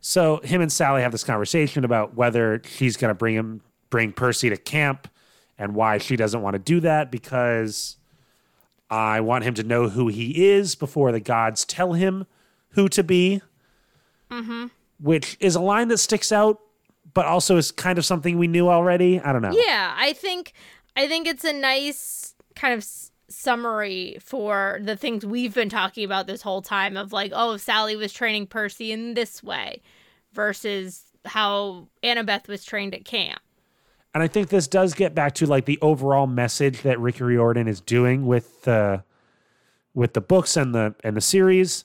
[0.00, 4.12] So him and Sally have this conversation about whether she's going to bring him bring
[4.12, 5.08] Percy to camp
[5.56, 7.96] and why she doesn't want to do that because
[8.90, 12.26] I want him to know who he is before the gods tell him
[12.72, 13.42] who to be.
[14.30, 14.66] Mm-hmm.
[15.00, 16.60] Which is a line that sticks out,
[17.12, 19.20] but also is kind of something we knew already.
[19.20, 19.52] I don't know.
[19.52, 20.52] Yeah, I think
[20.96, 26.04] I think it's a nice kind of s- summary for the things we've been talking
[26.04, 29.82] about this whole time of like, oh, Sally was training Percy in this way
[30.32, 33.40] versus how Annabeth was trained at camp.
[34.14, 37.66] And I think this does get back to like the overall message that Rick Riordan
[37.66, 39.02] is doing with the
[39.94, 41.84] with the books and the and the series.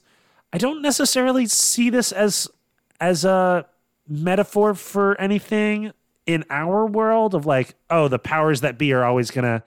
[0.53, 2.47] I don't necessarily see this as
[2.99, 3.65] as a
[4.07, 5.91] metaphor for anything
[6.25, 9.63] in our world of like, oh, the powers that be are always gonna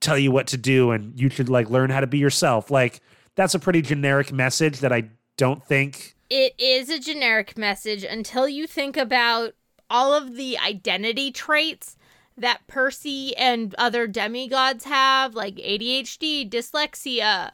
[0.00, 2.70] tell you what to do and you should like learn how to be yourself.
[2.70, 3.00] Like
[3.34, 5.04] that's a pretty generic message that I
[5.36, 9.52] don't think it is a generic message until you think about
[9.90, 11.96] all of the identity traits
[12.38, 17.50] that Percy and other demigods have, like ADHD, dyslexia,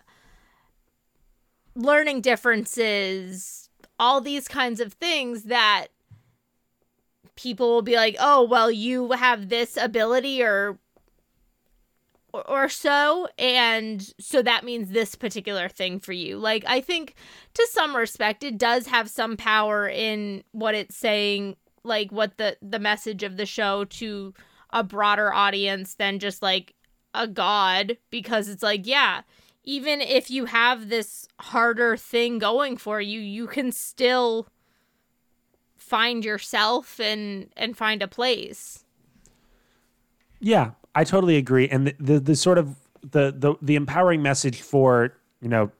[1.78, 5.86] learning differences, all these kinds of things that
[7.36, 10.78] people will be like, oh, well, you have this ability or
[12.46, 16.36] or, so and so that means this particular thing for you.
[16.36, 17.14] Like i think
[17.54, 22.56] to some respect it does have some power in what it's saying like what the
[22.60, 24.34] the message of the show to
[24.70, 26.74] a broader audience than just like
[27.14, 29.22] a god because it's like yeah
[29.68, 34.48] even if you have this harder thing going for you you can still
[35.76, 38.84] find yourself and and find a place
[40.40, 41.68] Yeah, I totally agree.
[41.68, 45.70] And the, the, the sort of the, the the empowering message for you know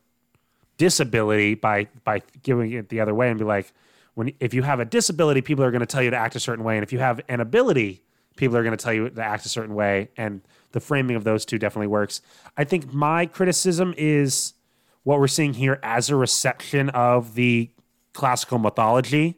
[0.77, 3.73] disability by by giving it the other way and be like,
[4.15, 6.41] when if you have a disability, people are going to tell you to act a
[6.41, 8.03] certain way, and if you have an ability,
[8.39, 10.09] people are going to tell you to act a certain way.
[10.17, 10.41] And
[10.73, 12.23] the framing of those two definitely works.
[12.57, 14.55] I think my criticism is
[15.03, 17.71] what we're seeing here as a reception of the
[18.15, 19.37] classical mythology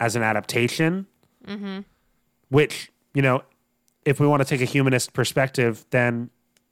[0.00, 1.06] as an adaptation,
[1.46, 1.80] mm-hmm.
[2.48, 3.42] which you know
[4.04, 6.30] if we want to take a humanist perspective, then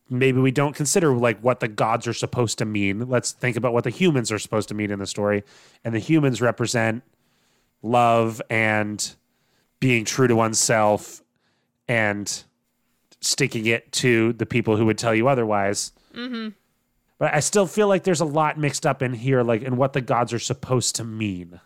[0.08, 3.08] maybe we don't consider like what the gods are supposed to mean.
[3.08, 5.42] Let's think about what the humans are supposed to mean in the story.
[5.84, 7.02] And the humans represent
[7.82, 9.14] love and
[9.80, 11.23] being true to oneself
[11.88, 12.44] and
[13.20, 15.92] sticking it to the people who would tell you otherwise.
[16.14, 16.50] Mm-hmm.
[17.18, 19.92] But I still feel like there's a lot mixed up in here, like in what
[19.92, 21.60] the gods are supposed to mean.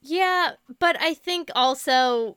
[0.00, 2.36] Yeah, but I think also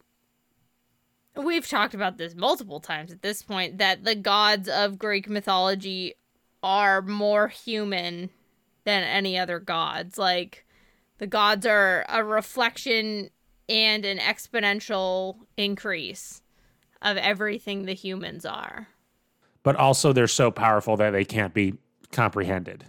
[1.35, 6.15] we've talked about this multiple times at this point that the gods of Greek mythology
[6.63, 8.29] are more human
[8.83, 10.17] than any other gods.
[10.17, 10.65] Like
[11.17, 13.29] the gods are a reflection
[13.69, 16.40] and an exponential increase
[17.01, 18.87] of everything the humans are.
[19.63, 21.75] But also they're so powerful that they can't be
[22.11, 22.85] comprehended.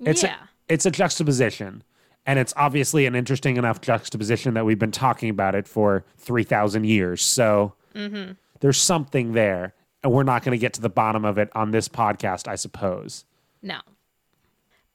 [0.00, 0.34] It's yeah.
[0.34, 1.82] a, it's a juxtaposition.
[2.24, 6.84] And it's obviously an interesting enough juxtaposition that we've been talking about it for 3,000
[6.84, 7.22] years.
[7.22, 8.32] So mm-hmm.
[8.60, 9.74] there's something there.
[10.04, 12.56] And we're not going to get to the bottom of it on this podcast, I
[12.56, 13.24] suppose.
[13.60, 13.80] No.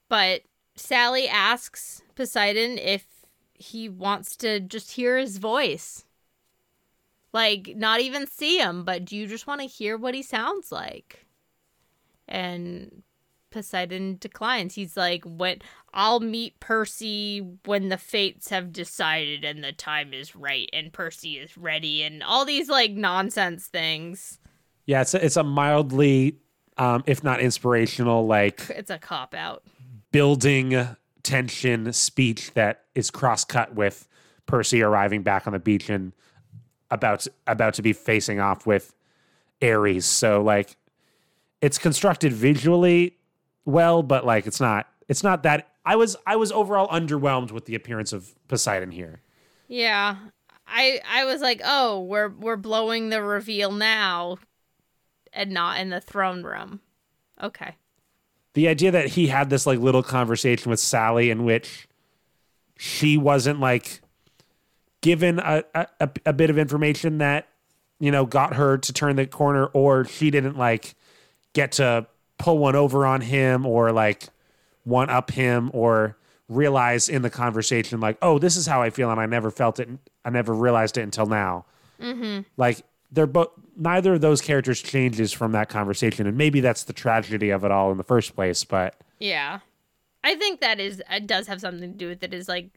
[0.10, 0.42] But
[0.76, 3.06] Sally asks Poseidon if
[3.54, 6.06] he wants to just hear his voice.
[7.34, 10.72] Like, not even see him, but do you just want to hear what he sounds
[10.72, 11.26] like?
[12.28, 13.04] And
[13.52, 14.76] Poseidon declines.
[14.76, 15.60] He's like, "When
[15.94, 21.38] I'll meet Percy when the fates have decided and the time is right and Percy
[21.38, 24.40] is ready and all these like nonsense things."
[24.86, 26.38] Yeah, it's a, it's a mildly,
[26.78, 29.64] um, if not inspirational, like It's a cop out.
[30.12, 30.88] building
[31.24, 34.08] tension speech that is cross cut with
[34.46, 36.14] Percy arriving back on the beach and
[36.92, 38.94] about about to be facing off with
[39.62, 40.06] Ares.
[40.06, 40.78] So like
[41.62, 43.18] it's constructed visually
[43.66, 47.66] well, but like it's not it's not that I was I was overall underwhelmed with
[47.66, 49.22] the appearance of Poseidon here.
[49.68, 50.18] Yeah.
[50.68, 54.38] I I was like, "Oh, we're we're blowing the reveal now
[55.32, 56.82] and not in the throne room."
[57.42, 57.76] Okay.
[58.54, 61.88] the idea that he had this like little conversation with Sally in which
[62.78, 64.02] she wasn't like
[65.02, 67.48] given a, a, a- bit of information that
[68.00, 70.96] you know got her to turn the corner or she didn't like
[71.54, 72.06] get to
[72.38, 74.28] pull one over on him or like
[74.84, 76.18] one up him or
[76.50, 79.80] realize in the conversation like oh this is how I feel and I never felt
[79.80, 79.90] it
[80.24, 81.66] I never realized it until now
[82.02, 82.42] mm-hmm.
[82.56, 82.82] like
[83.12, 87.50] they're both neither of those characters changes from that conversation and maybe that's the tragedy
[87.50, 89.60] of it all in the first place but Yeah.
[90.24, 92.70] I think that is it does have something to do with it is like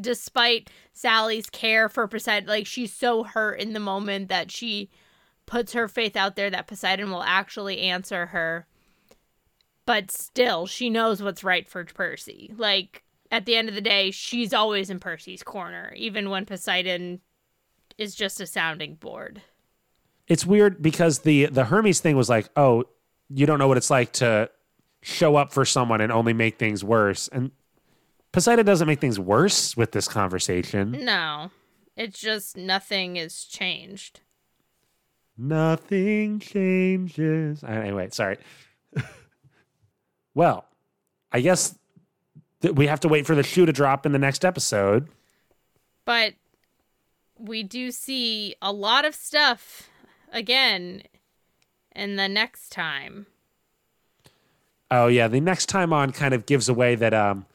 [0.00, 4.90] despite Sally's care for Poseidon like she's so hurt in the moment that she
[5.46, 8.66] puts her faith out there that Poseidon will actually answer her.
[9.86, 12.52] But still she knows what's right for Percy.
[12.56, 17.20] Like at the end of the day she's always in Percy's corner even when Poseidon
[17.98, 19.42] is just a sounding board.
[20.26, 22.84] It's weird because the the Hermes thing was like, oh,
[23.28, 24.50] you don't know what it's like to
[25.02, 27.28] show up for someone and only make things worse.
[27.28, 27.50] And
[28.32, 30.92] Poseidon doesn't make things worse with this conversation.
[30.92, 31.50] no
[31.96, 34.20] it's just nothing is changed
[35.42, 37.64] Nothing changes.
[37.64, 38.36] Anyway, sorry.
[40.34, 40.66] well,
[41.32, 41.78] I guess
[42.60, 45.08] that we have to wait for the shoe to drop in the next episode.
[46.04, 46.34] but
[47.38, 49.88] we do see a lot of stuff
[50.30, 51.04] again
[51.96, 53.24] in the next time.
[54.90, 57.46] Oh yeah, the next time on kind of gives away that um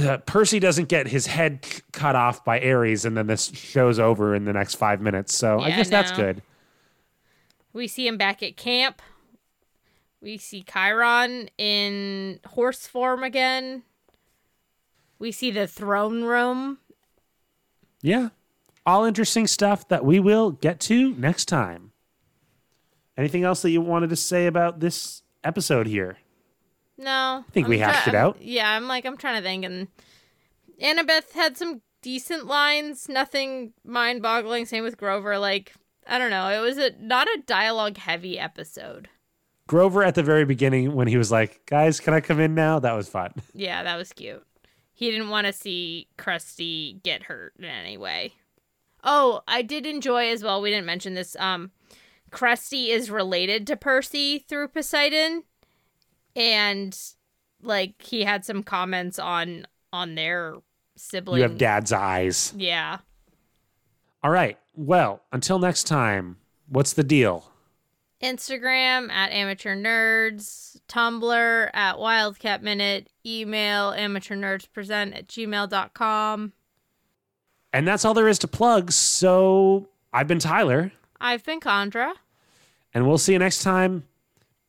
[0.00, 3.98] uh, Percy doesn't get his head c- cut off by Ares, and then this show's
[3.98, 5.34] over in the next five minutes.
[5.34, 6.42] So I Yeah, guess that's good.
[7.72, 9.00] We see him back at camp.
[10.20, 13.84] We see Chiron in horse form again.
[15.18, 16.78] We see the throne room.
[18.02, 18.30] Yeah,
[18.86, 21.92] all interesting stuff that we will get to next time.
[23.16, 26.16] Anything else that you wanted to say about this episode here?
[27.00, 28.42] No, I think we hashed it I'm- out.
[28.42, 29.88] Yeah, I'm like I'm trying to think, and
[30.80, 34.66] Annabeth had some decent lines, nothing mind-boggling.
[34.66, 35.38] Same with Grover.
[35.38, 35.72] Like
[36.06, 39.08] I don't know, it was a not a dialogue-heavy episode.
[39.66, 42.78] Grover at the very beginning when he was like, "Guys, can I come in now?"
[42.78, 43.32] That was fun.
[43.54, 44.44] Yeah, that was cute.
[44.92, 48.34] He didn't want to see Crusty get hurt in any way.
[49.02, 50.60] Oh, I did enjoy as well.
[50.60, 51.34] We didn't mention this.
[51.38, 51.70] Um,
[52.30, 55.44] Crusty is related to Percy through Poseidon,
[56.36, 56.96] and
[57.62, 60.54] like he had some comments on on their
[60.96, 61.38] sibling.
[61.38, 62.52] You have dad's eyes.
[62.56, 62.98] Yeah.
[64.22, 64.58] All right.
[64.74, 66.36] Well, until next time,
[66.68, 67.46] what's the deal?
[68.22, 76.52] Instagram at amateur nerds, Tumblr at Wildcat Minute, email amateur nerds present at gmail.com.
[77.72, 78.92] And that's all there is to plug.
[78.92, 82.12] So I've been Tyler, I've been Condra.
[82.92, 84.04] and we'll see you next time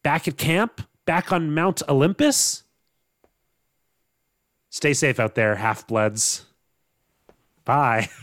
[0.01, 0.81] back at camp,
[1.11, 2.63] back on Mount Olympus.
[4.69, 6.45] Stay safe out there, half bloods.
[7.65, 8.07] Bye.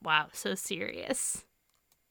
[0.00, 1.44] Wow, so serious.